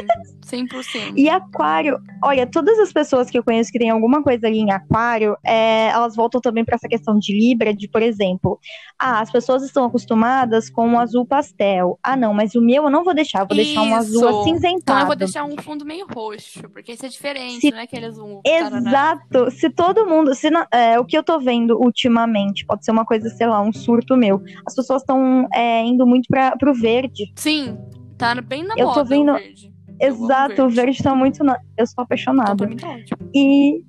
[0.45, 1.13] 100%.
[1.15, 4.71] e aquário, olha, todas as pessoas que eu conheço que têm alguma coisa ali em
[4.71, 8.59] aquário, é, elas voltam também para essa questão de Libra, de, por exemplo,
[8.99, 11.97] ah, as pessoas estão acostumadas com um azul pastel.
[12.03, 14.25] Ah, não, mas o meu eu não vou deixar, eu vou deixar um azul Isso.
[14.27, 15.05] Então eu acinzentado.
[15.05, 18.41] vou deixar um fundo meio roxo, porque esse é diferente, Se- não é aquele azul.
[18.43, 18.77] tarará.
[18.77, 19.51] Exato.
[19.51, 20.35] Se todo mundo.
[20.35, 23.61] Se não- é, o que eu tô vendo ultimamente, pode ser uma coisa, sei lá,
[23.61, 24.41] um surto meu.
[24.65, 25.47] As pessoas estão
[25.85, 27.31] indo muito para pro verde.
[27.35, 27.77] Sim,
[28.21, 29.73] tá bem na Eu tô moda vendo- o verde.
[29.99, 31.43] Eu Exato, o verde tá muito.
[31.43, 32.67] na- Eu sou Então, apaixonada.
[32.67, 32.95] mim tá.
[33.35, 33.83] E,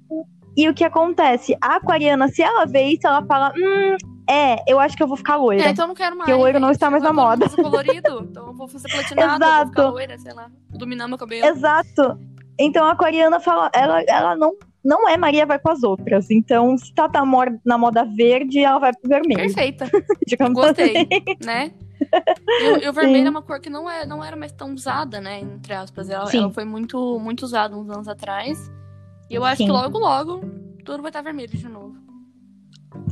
[0.56, 1.56] e o que acontece?
[1.62, 3.96] A aquariana, se ela vê isso, ela fala: Hum,
[4.28, 5.64] é, eu acho que eu vou ficar loira.
[5.64, 6.26] É, então eu não quero mais.
[6.26, 7.46] Que o loiro não está mais na eu moda.
[7.46, 9.90] uso colorido, então eu vou fazer platinado, eu vou ficar Exato.
[9.94, 11.46] loira, sei lá, dominar meu cabelo.
[11.46, 12.18] Exato.
[12.58, 14.52] Então a aquariana fala, ela, ela não,
[14.84, 16.30] não é Maria, vai com as outras.
[16.30, 19.40] Então, se tá na moda, na moda verde, ela vai pro vermelho.
[19.40, 19.86] Perfeita,
[20.28, 21.08] digamos gostei, assim.
[21.46, 21.72] né?
[22.82, 23.26] E, o- vermelho Sim.
[23.26, 25.40] é uma cor que não, é, não era mais tão usada, né?
[25.40, 26.08] Entre aspas.
[26.10, 28.70] Ela, ela foi muito, muito usada uns anos atrás.
[29.30, 29.66] E eu acho Sim.
[29.66, 30.40] que logo, logo,
[30.84, 31.96] tudo vai estar vermelho de novo.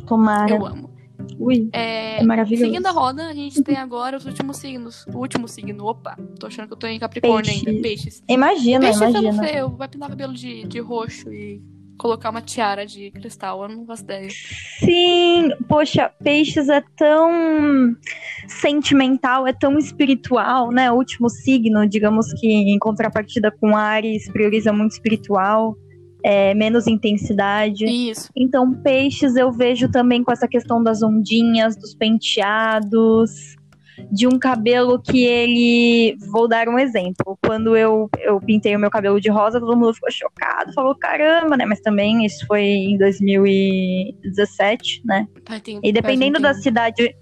[0.07, 0.55] Tomara.
[0.55, 0.91] Eu amo.
[1.39, 2.65] Ui, É, é maravilhoso.
[2.65, 5.07] Seguindo a roda, a gente tem agora os últimos signos.
[5.07, 7.69] O último signo, opa, tô achando que eu tô em Capricórnio Peixe.
[7.69, 7.83] ainda.
[7.83, 8.23] Peixes.
[8.29, 9.43] Imagina, Peixes eu não imagina.
[9.47, 11.63] sei, eu vai pintar cabelo de, de roxo e
[12.01, 14.29] colocar uma tiara de cristal, eu não faço ideia.
[14.79, 17.95] Sim, poxa, peixes é tão
[18.49, 20.91] sentimental, é tão espiritual, né?
[20.91, 25.77] O último signo, digamos que em contrapartida com Ares, prioriza muito espiritual,
[26.25, 27.85] é, menos intensidade.
[27.85, 28.31] Isso.
[28.35, 33.57] Então, peixes eu vejo também com essa questão das ondinhas, dos penteados,
[34.11, 36.17] de um cabelo que ele.
[36.31, 37.39] Vou dar um exemplo.
[37.45, 41.57] Quando eu, eu pintei o meu cabelo de rosa, todo mundo ficou chocado, falou caramba,
[41.57, 41.65] né?
[41.65, 45.27] Mas também isso foi em 2017, né?
[45.63, 47.15] Tem- E dependendo da cidade.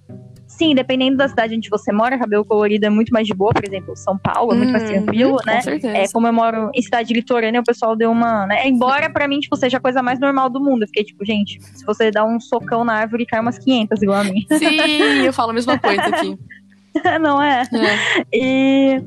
[0.50, 3.62] Sim, dependendo da cidade onde você mora, cabelo colorido é muito mais de boa, por
[3.64, 5.56] exemplo, São Paulo é muito mais Uhum, tranquilo, né?
[5.56, 5.96] Com certeza.
[5.98, 8.46] É, como eu moro em cidade litorânea, o pessoal deu uma.
[8.46, 8.66] Né?
[8.66, 10.82] Embora pra mim, tipo, seja a coisa mais normal do mundo.
[10.84, 14.20] Eu fiquei tipo, gente, se você dá um socão na árvore, cai umas 500 igual
[14.20, 14.40] a mim.
[14.58, 16.34] Sim, eu falo a mesma coisa aqui.
[17.20, 17.62] Não é?
[17.72, 18.22] É.
[18.32, 19.02] E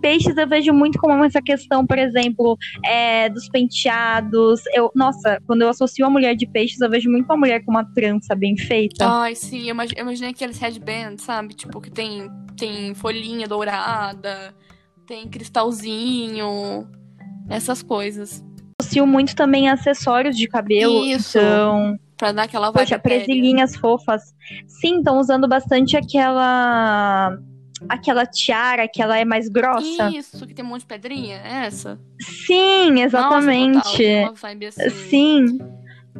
[0.00, 4.60] peixes eu vejo muito como essa questão, por exemplo, é, dos penteados.
[4.74, 7.70] Eu, nossa, quando eu associo a mulher de peixes, eu vejo muito uma mulher com
[7.70, 9.06] uma trança bem feita.
[9.08, 11.54] Ai, sim, eu imagi- eu imaginei aqueles headbands, sabe?
[11.54, 14.52] Tipo, que tem, tem folhinha dourada,
[15.06, 16.88] tem cristalzinho,
[17.48, 18.44] essas coisas.
[18.80, 21.04] Associo muito também a acessórios de cabelo.
[21.06, 21.38] Isso.
[21.38, 24.32] Então, Pra dar aquela vibe Poxa, presilhinhas fofas.
[24.68, 27.36] Sim, estão usando bastante aquela.
[27.88, 30.08] Aquela tiara que ela é mais grossa.
[30.08, 31.98] Isso, que tem um monte de pedrinha, é essa?
[32.20, 34.04] Sim, Nossa, total, exatamente.
[34.22, 34.90] uma vibe assim.
[34.90, 35.58] Sim.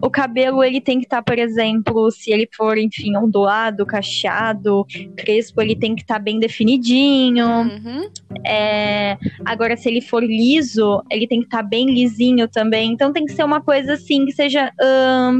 [0.01, 4.87] O cabelo, ele tem que estar, por exemplo, se ele for, enfim, ondulado, cacheado,
[5.17, 7.47] crespo, ele tem que estar bem definidinho.
[7.47, 8.11] Uhum.
[8.45, 12.93] É, Agora, se ele for liso, ele tem que estar bem lisinho também.
[12.93, 14.73] Então tem que ser uma coisa assim que seja,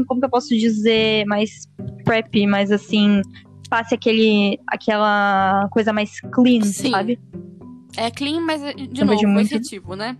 [0.07, 1.67] como que eu posso dizer, mais
[2.05, 3.21] preppy, mais assim,
[3.69, 6.91] passe aquele, aquela coisa mais clean, Sim.
[6.91, 7.19] sabe?
[7.97, 9.47] É clean, mas de novo, vejo muito.
[9.47, 10.17] efetivo, né?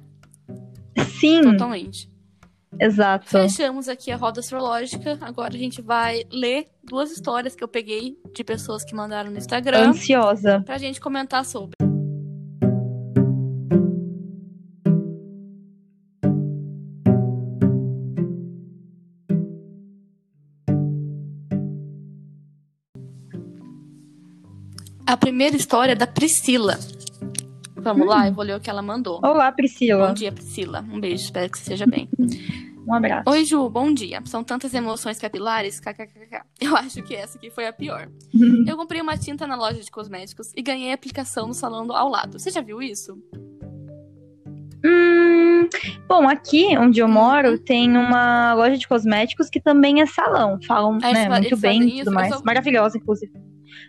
[1.20, 2.12] Sim, Totalmente.
[2.80, 3.28] Exato.
[3.28, 5.18] Fechamos aqui a roda astrológica.
[5.22, 9.38] Agora a gente vai ler duas histórias que eu peguei de pessoas que mandaram no
[9.38, 10.62] Instagram Ansiosa.
[10.66, 11.74] pra gente comentar sobre.
[25.06, 26.80] A primeira história é da Priscila.
[27.84, 29.20] Vamos lá, eu vou ler o que ela mandou.
[29.24, 30.08] Olá, Priscila.
[30.08, 30.86] Bom dia, Priscila.
[30.92, 32.08] Um beijo, espero que você esteja bem.
[32.88, 33.30] Um abraço.
[33.30, 34.22] Oi, Ju, bom dia.
[34.26, 36.42] São tantas emoções capilares, kkkk.
[36.60, 38.10] Eu acho que essa aqui foi a pior.
[38.66, 42.10] Eu comprei uma tinta na loja de cosméticos e ganhei aplicação no salão do- ao
[42.10, 42.40] lado.
[42.40, 43.18] Você já viu isso?
[44.86, 45.70] Hum,
[46.10, 50.60] bom, aqui onde eu moro tem uma loja de cosméticos que também é salão.
[50.68, 52.34] Falam eles né, muito bem e tudo mais.
[52.36, 53.32] só- Maravilhosa, inclusive.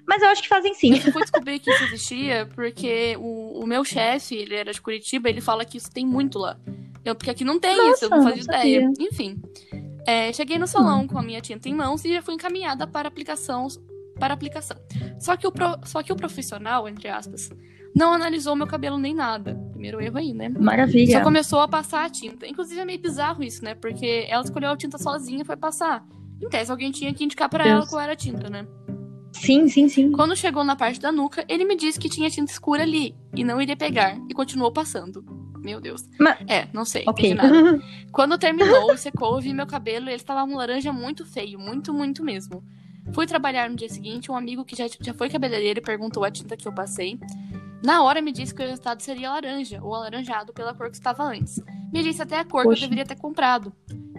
[0.07, 0.95] Mas eu acho que fazem sim.
[0.95, 5.28] Eu fui descobrir que isso existia porque o, o meu chefe, ele era de Curitiba,
[5.28, 6.59] ele fala que isso tem muito lá.
[7.05, 8.91] Eu, porque aqui não tem Nossa, isso, eu não fazia ideia.
[8.99, 9.41] Enfim.
[10.07, 13.09] É, cheguei no salão com a minha tinta em mãos e já fui encaminhada para
[13.09, 13.66] aplicação.
[14.18, 14.76] Para aplicação.
[15.18, 17.51] Só que, o pro- só que o profissional, entre aspas,
[17.95, 19.55] não analisou meu cabelo nem nada.
[19.72, 20.49] Primeiro erro aí, né?
[20.51, 21.18] Maravilha.
[21.18, 22.47] Só começou a passar a tinta.
[22.47, 23.74] Inclusive é meio bizarro isso, né?
[23.74, 26.05] Porque ela escolheu a tinta sozinha e foi passar.
[26.41, 27.76] Em tese, alguém tinha que indicar pra Deus.
[27.76, 28.66] ela qual era a tinta, né?
[29.35, 30.12] Sim, sim, sim.
[30.12, 33.43] Quando chegou na parte da nuca, ele me disse que tinha tinta escura ali e
[33.45, 35.24] não iria pegar e continuou passando.
[35.62, 36.03] Meu Deus.
[36.20, 37.30] Mas- É, não sei, Ok.
[37.32, 37.82] entendi nada.
[38.12, 41.93] Quando terminou secou, eu vi meu cabelo e ele estava um laranja muito feio, muito,
[41.93, 42.62] muito mesmo.
[43.12, 46.57] Fui trabalhar no dia seguinte, um amigo que já, já foi cabeleireiro perguntou a tinta
[46.57, 47.18] que eu passei.
[47.85, 51.22] Na hora me disse que o resultado seria laranja, ou alaranjado pela cor que estava
[51.24, 51.61] antes.
[51.93, 52.85] Me disse até a cor que Poxa.
[52.85, 53.72] eu deveria ter comprado.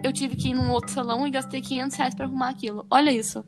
[0.04, 2.86] Eu tive que ir num outro salão e gastei 500 reais pra arrumar aquilo.
[2.90, 3.44] Olha isso.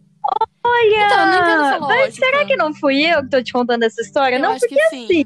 [0.65, 1.07] Olha!
[1.07, 4.01] Então, não entendo essa mas será que não fui eu que tô te contando essa
[4.01, 4.37] história?
[4.37, 5.25] Eu não, porque que sim, assim,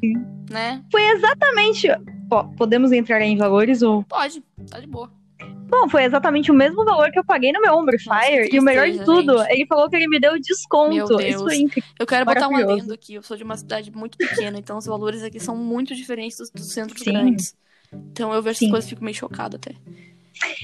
[0.51, 0.83] né?
[0.91, 1.89] foi exatamente.
[2.29, 4.03] Pô, podemos entrar em valores ou.
[4.05, 5.11] Pode, tá de boa.
[5.73, 8.55] Bom, foi exatamente o mesmo valor que eu paguei no meu Nossa, Fire.
[8.55, 9.53] E o melhor de tudo, gente.
[9.53, 10.95] ele falou que ele me deu desconto.
[10.95, 11.43] Meu Isso Deus.
[11.43, 11.91] foi incrível.
[11.99, 13.15] Eu quero botar um adendo aqui.
[13.15, 16.51] Eu sou de uma cidade muito pequena, então os valores aqui são muito diferentes dos,
[16.51, 17.13] dos centros Sim.
[17.13, 17.57] grandes.
[17.91, 18.67] Então eu vejo Sim.
[18.67, 19.75] essas coisas e fico meio chocada até.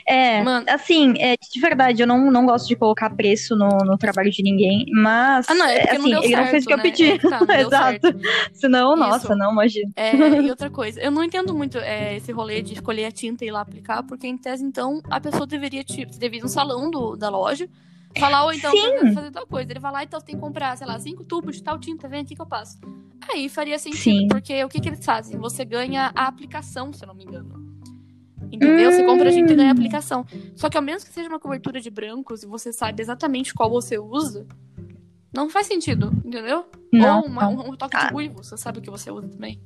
[0.06, 0.66] É, Mano.
[0.68, 4.42] assim, é, de verdade, eu não, não gosto de colocar preço no, no trabalho de
[4.42, 5.48] ninguém, mas.
[5.48, 6.82] Ah, não, é assim, não ele certo, não fez o que eu né?
[6.82, 7.10] pedi.
[7.12, 8.00] É tá, Exato.
[8.00, 8.20] certo.
[8.52, 9.00] Senão, Isso.
[9.00, 9.92] nossa, não, imagina.
[9.96, 13.44] É, e outra coisa, eu não entendo muito é, esse rolê de escolher a tinta
[13.44, 16.48] e ir lá aplicar, porque em tese, então, a pessoa deveria, tipo, deveria ir no
[16.48, 17.68] salão do, da loja,
[18.18, 19.12] falar, ou então, Sim.
[19.14, 19.70] fazer, tal coisa.
[19.70, 22.20] Ele vai lá, então tem que comprar, sei lá, cinco tubos de tal tinta, vem
[22.20, 22.78] aqui que eu passo.
[23.30, 24.28] Aí faria sentido, Sim.
[24.28, 25.38] porque o que, que eles fazem?
[25.38, 27.67] Você ganha a aplicação, se eu não me engano.
[28.50, 28.90] Entendeu?
[28.92, 29.76] Você compra a tinta e ganha a Hum.
[29.76, 30.24] aplicação.
[30.56, 33.68] Só que ao menos que seja uma cobertura de brancos e você sabe exatamente qual
[33.70, 34.46] você usa,
[35.34, 36.64] não faz sentido, entendeu?
[36.92, 38.06] Não, Ou uma- um, um toque Ah.
[38.06, 39.60] de ruivo, você sabe o que você usa também.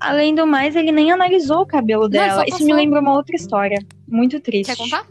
[0.00, 2.44] Além do mais, ele nem analisou o cabelo dela.
[2.48, 3.78] Isso me lembra uma outra história.
[4.08, 4.70] Muito triste.
[4.74, 5.06] Quer contar?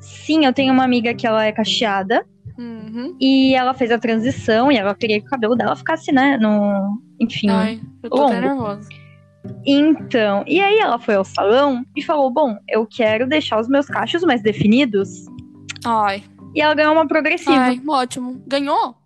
[0.00, 2.24] Sim, eu tenho uma amiga que ela é cacheada
[2.58, 3.16] Uhum.
[3.20, 6.98] e ela fez a transição e ela queria que o cabelo dela ficasse, né, no.
[7.20, 7.48] Enfim.
[7.50, 8.46] Ai, eu tô até longo.
[8.48, 8.88] nervosa.
[9.66, 13.86] Então, e aí ela foi ao salão e falou: Bom, eu quero deixar os meus
[13.86, 15.26] cachos mais definidos.
[15.84, 16.22] Ai,
[16.54, 17.56] E ela ganhou uma progressiva.
[17.56, 18.42] ai, ótimo.
[18.46, 18.96] Ganhou?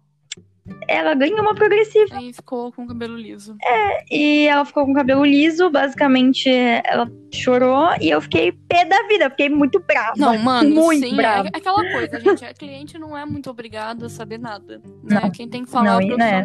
[0.86, 2.16] Ela ganhou uma progressiva.
[2.16, 3.56] Aí ficou com o cabelo liso.
[4.10, 5.70] E ela ficou com o cabelo liso.
[5.70, 9.30] Basicamente, ela chorou e eu fiquei pé da vida.
[9.30, 10.14] Fiquei muito brava.
[10.16, 11.48] Não, mano, muito sim, brava.
[11.48, 12.44] é aquela coisa, gente.
[12.44, 14.80] A cliente não é muito obrigada a saber nada.
[15.02, 15.20] Né?
[15.22, 15.30] Não.
[15.30, 16.44] Quem tem que falar Não, é o e, né,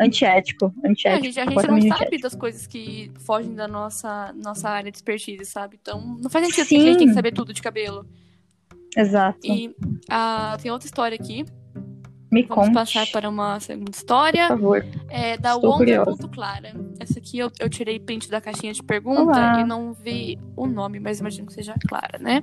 [0.00, 0.72] Antiético.
[0.82, 1.24] É, a Antiético.
[1.24, 2.22] gente, a gente não sabe antiético.
[2.22, 5.78] das coisas que fogem da nossa, nossa área de expertise, sabe?
[5.80, 8.06] Então, não faz sentido que a gente tem que saber tudo de cabelo.
[8.96, 9.38] Exato.
[9.44, 9.74] E
[10.10, 11.44] ah, tem outra história aqui.
[12.30, 14.48] Me Vamos conte, passar para uma segunda história.
[14.48, 14.86] por favor.
[15.10, 16.10] É da Estou curiosa.
[16.10, 16.74] Wonder.clara.
[16.98, 19.60] Essa aqui eu, eu tirei print da caixinha de pergunta Olá.
[19.60, 22.42] e não vi o nome, mas imagino que seja Clara, né?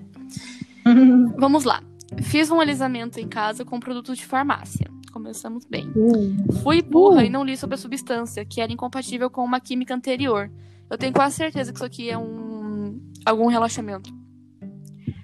[1.37, 1.81] Vamos lá.
[2.21, 4.87] Fiz um alisamento em casa com produtos de farmácia.
[5.23, 5.91] Começamos bem.
[5.97, 9.93] Uh, Fui burra e não li sobre a substância, que era incompatível com uma química
[9.93, 10.49] anterior.
[10.89, 14.09] Eu tenho quase certeza que isso aqui é um algum relaxamento.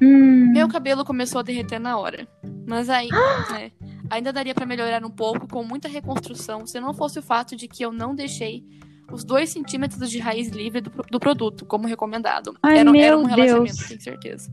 [0.02, 2.28] hum, Meu cabelo começou a derreter na hora.
[2.68, 3.08] Mas aí,
[3.50, 3.72] né,
[4.10, 7.66] ainda daria pra melhorar um pouco com muita reconstrução, se não fosse o fato de
[7.66, 8.66] que eu não deixei
[9.10, 12.54] os 2 centímetros de raiz livre do, do produto, como recomendado.
[12.62, 13.88] Ai, era, era meu um relaxamento, Deus.
[13.88, 14.52] tenho certeza.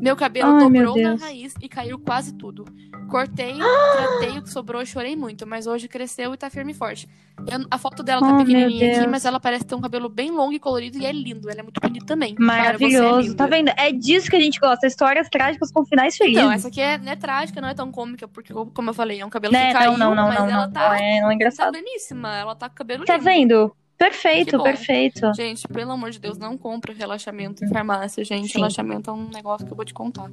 [0.00, 1.22] Meu cabelo Ai, meu dobrou na Deus.
[1.22, 2.64] raiz e caiu quase tudo.
[3.08, 3.54] Cortei,
[3.96, 7.08] tratei o que sobrou chorei muito, mas hoje cresceu e tá firme e forte.
[7.50, 10.08] Eu- a foto dela tá Oh, meu pequenininha aqui, mas ela parece ter um cabelo
[10.08, 11.50] bem longo e colorido e é lindo.
[11.50, 12.34] Ela é muito bonita também.
[12.34, 13.20] Cara, é Maravilhoso.
[13.20, 13.34] linda.
[13.36, 13.72] tá vendo?
[13.76, 14.86] É disso que a gente gosta.
[14.86, 16.40] Histórias trágicas com finais felizes.
[16.40, 19.20] Então, essa aqui é, não é trágica, não é tão cômica, porque, como eu falei,
[19.20, 19.68] é um cabelo né?
[19.68, 20.72] que caiu, não, não, não, mas não, ela não.
[20.72, 21.72] tá, Não é, não é tá engraçado.
[21.72, 22.36] pleníssima.
[22.36, 23.24] Ela tá com cabelo Tá lindo.
[23.24, 23.70] vendo?
[23.70, 25.30] Que Perfeito, perfeito.
[25.34, 28.48] Gente, pelo amor de Deus, não compra relaxamento em farmácia, gente.
[28.48, 28.54] Sim.
[28.60, 30.30] Relaxamento é um negócio que eu vou te contar.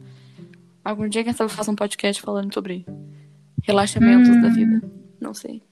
[0.83, 2.85] Algum dia, quem sabe, eu faço um podcast falando sobre
[3.63, 4.41] relaxamentos Hum.
[4.41, 4.81] da vida.
[5.21, 5.63] Não sei.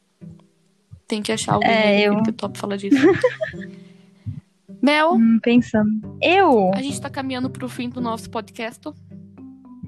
[1.08, 2.96] Tem que achar alguém É, eu- que top fala disso.
[4.82, 6.18] Mel, Hum, pensando.
[6.22, 6.72] Eu?
[6.74, 8.82] a gente tá caminhando pro fim do nosso podcast,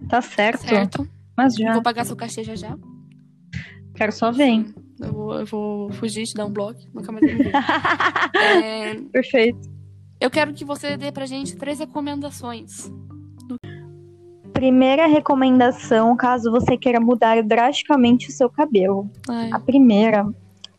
[0.09, 0.61] Tá certo.
[0.67, 1.09] certo?
[1.35, 1.73] Mas já.
[1.73, 2.77] Vou pagar seu cachê já já.
[3.95, 4.43] Quero só ver.
[4.45, 4.75] hein?
[4.99, 7.23] Eu vou eu vou fugir, te dar um bloco, nunca mais
[8.35, 9.69] é, Perfeito.
[10.19, 12.91] eu quero que você dê pra gente três recomendações.
[14.57, 19.07] Primeira recomendação, caso você queira mudar drasticamente o seu cabelo.
[19.29, 20.25] Ai, A primeira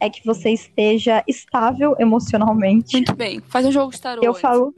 [0.01, 2.93] é que você esteja estável emocionalmente.
[2.97, 3.41] muito bem.
[3.47, 4.21] Faz um jogo de tarô.
[4.21, 4.41] Eu antes.
[4.43, 4.75] falo.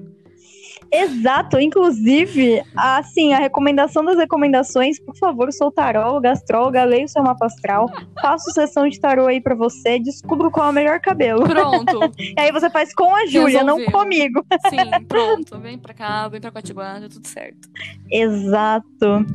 [0.93, 7.22] Exato, inclusive, assim, a recomendação das recomendações, por favor, sou taróloga, astróloga, leia o seu
[7.22, 7.88] mapa astral,
[8.20, 11.45] faço sessão de tarô aí pra você, descubro qual é o melhor cabelo.
[11.45, 12.01] Pronto.
[12.20, 14.45] E aí você faz com a Júlia, não comigo.
[14.68, 15.59] Sim, pronto.
[15.59, 17.68] Vem pra cá, vem pra Coatiguá, tá tudo certo.
[18.11, 19.26] Exato.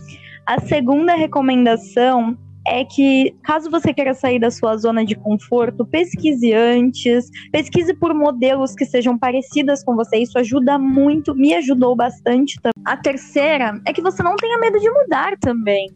[0.46, 2.38] A segunda recomendação
[2.68, 8.14] é que, caso você queira sair da sua zona de conforto, pesquise antes, pesquise por
[8.14, 10.18] modelos que sejam parecidas com você.
[10.18, 12.56] Isso ajuda muito, me ajudou bastante.
[12.62, 12.74] também.
[12.84, 15.94] A terceira é que você não tenha medo de mudar também.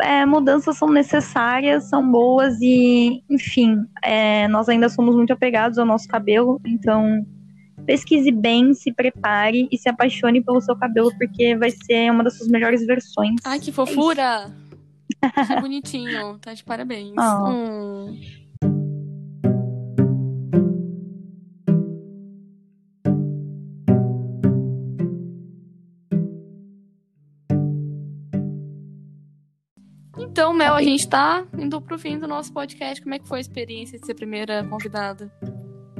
[0.00, 5.84] É, mudanças são necessárias, são boas e, enfim, é, nós ainda somos muito apegados ao
[5.84, 7.24] nosso cabelo, então
[7.84, 12.38] pesquise bem, se prepare e se apaixone pelo seu cabelo, porque vai ser uma das
[12.38, 13.34] suas melhores versões.
[13.44, 14.50] Ai, que fofura!
[15.46, 16.38] Que bonitinho.
[16.38, 17.14] Tá de parabéns.
[17.16, 17.48] Oh.
[17.48, 18.18] Hum.
[30.18, 33.02] Então, Mel, a gente tá indo pro fim do nosso podcast.
[33.02, 35.30] Como é que foi a experiência de ser primeira convidada?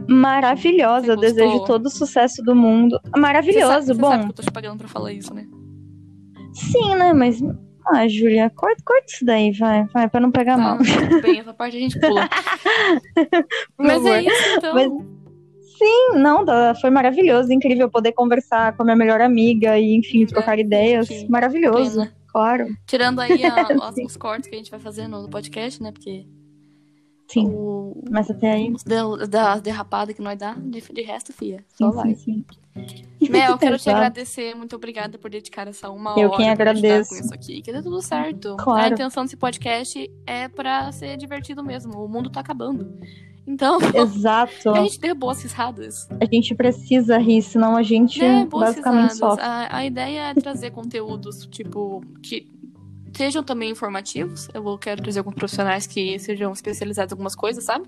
[0.09, 2.99] Maravilhosa, Você eu desejo todo o sucesso do mundo.
[3.05, 4.11] Você Maravilhoso, sabe, você bom.
[4.11, 5.47] sabe que eu tô te pagando pra falar isso, né?
[6.55, 7.13] Sim, né?
[7.13, 7.41] Mas.
[7.87, 10.79] Ah, Júlia, corta, corta isso daí, vai, vai, pra não pegar Tá, mal.
[10.79, 12.29] tudo bem, essa parte a gente pula.
[13.79, 14.33] Mas é favor.
[14.33, 14.75] isso, então.
[14.75, 15.23] Mas-
[15.79, 20.23] Sim, não, tá- foi maravilhoso, incrível poder conversar com a minha melhor amiga e, enfim,
[20.23, 21.09] É, trocar ideias.
[21.09, 21.27] sim.
[21.29, 22.13] Maravilhoso, Plena.
[22.29, 22.67] claro.
[22.87, 23.67] Tirando aí a-
[24.07, 25.91] os cortes que a gente vai fazer no podcast, né?
[25.91, 26.25] Porque
[27.33, 28.73] Sim, o, mas até aí.
[28.85, 31.65] del- da derrapada que nós dá, de, de resto, fia.
[31.77, 32.15] Só Sim, vai.
[32.15, 32.45] sim,
[33.19, 33.29] sim.
[33.31, 34.55] Mel, eu quero te agradecer.
[34.55, 37.11] Muito obrida por dedicar essa uma Eu hora quem pra ajudar agradeço.
[37.11, 37.63] com isso aqui.
[37.63, 38.57] Que dê tudo certo.
[38.59, 38.81] Claro.
[38.85, 42.03] A intenção desse podcast é pra ser divertido mesmo.
[42.05, 42.93] O mundo tá acabando.
[43.47, 44.71] Então, Exato.
[44.71, 46.09] a gente dê boas risadas.
[46.21, 49.19] A gente precisa rir, senão a gente boas basicamente risadas.
[49.19, 49.45] sofre.
[49.45, 52.49] A, a ideia é trazer conteúdos, tipo, que
[53.15, 54.49] sejam também informativos.
[54.55, 57.87] Eu vou- quero trazer alguns profissionais que sejam especializados em algumas coisas, sabe?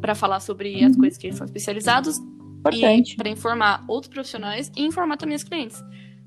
[0.00, 1.00] Pra falar sobre as Uhum.
[1.00, 2.18] coisas que eles são especializados.
[2.18, 3.12] Importante.
[3.12, 5.82] E pra informar outros profissionais e informar também os clientes.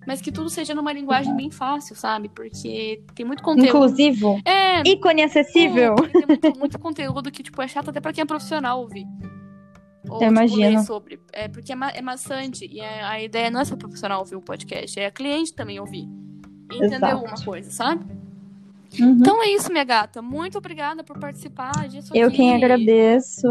[0.05, 2.30] Mas que tudo seja numa linguagem bem fácil, sabe?
[2.30, 3.68] Porque tem muito conteúdo.
[3.68, 5.95] Inclusivo, É, ícone acessível.
[5.95, 9.05] é, tem muito, muito conteúdo que, tipo, é chato até pra quem é profissional ouvir.
[10.07, 10.61] Ou, Eu tipo, imagino.
[10.61, 11.20] ler sobre.
[11.34, 12.65] É porque é, ma é maçante.
[12.72, 15.53] E a, a ideia não é só o profissional ouvir o podcast, é a cliente
[15.53, 16.07] também ouvir.
[16.72, 17.15] Entender Exato.
[17.15, 18.05] alguma coisa, sabe?
[18.99, 19.09] Uhum.
[19.20, 20.22] Então é isso, minha gata.
[20.22, 22.38] Muito obrigada por participar disso Eu aqui.
[22.38, 23.47] quem agradeço.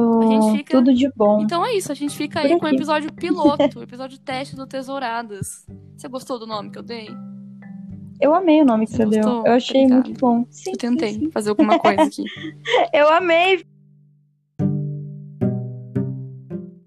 [0.57, 1.41] Fica- Tudo de bom.
[1.43, 4.57] Então é isso, a gente fica Por aí com o episódio piloto, o episódio teste
[4.57, 5.67] do Tesouradas.
[5.97, 7.09] Você gostou do nome que eu dei?
[8.19, 9.45] Eu amei o nome que Você você deu.
[9.45, 10.09] Eu achei Obrigada.
[10.09, 10.47] muito bom.
[10.49, 11.31] Sim, Eu sim, tentei sim.
[11.31, 12.25] fazer alguma coisa aqui.
[12.93, 13.63] Eu amei.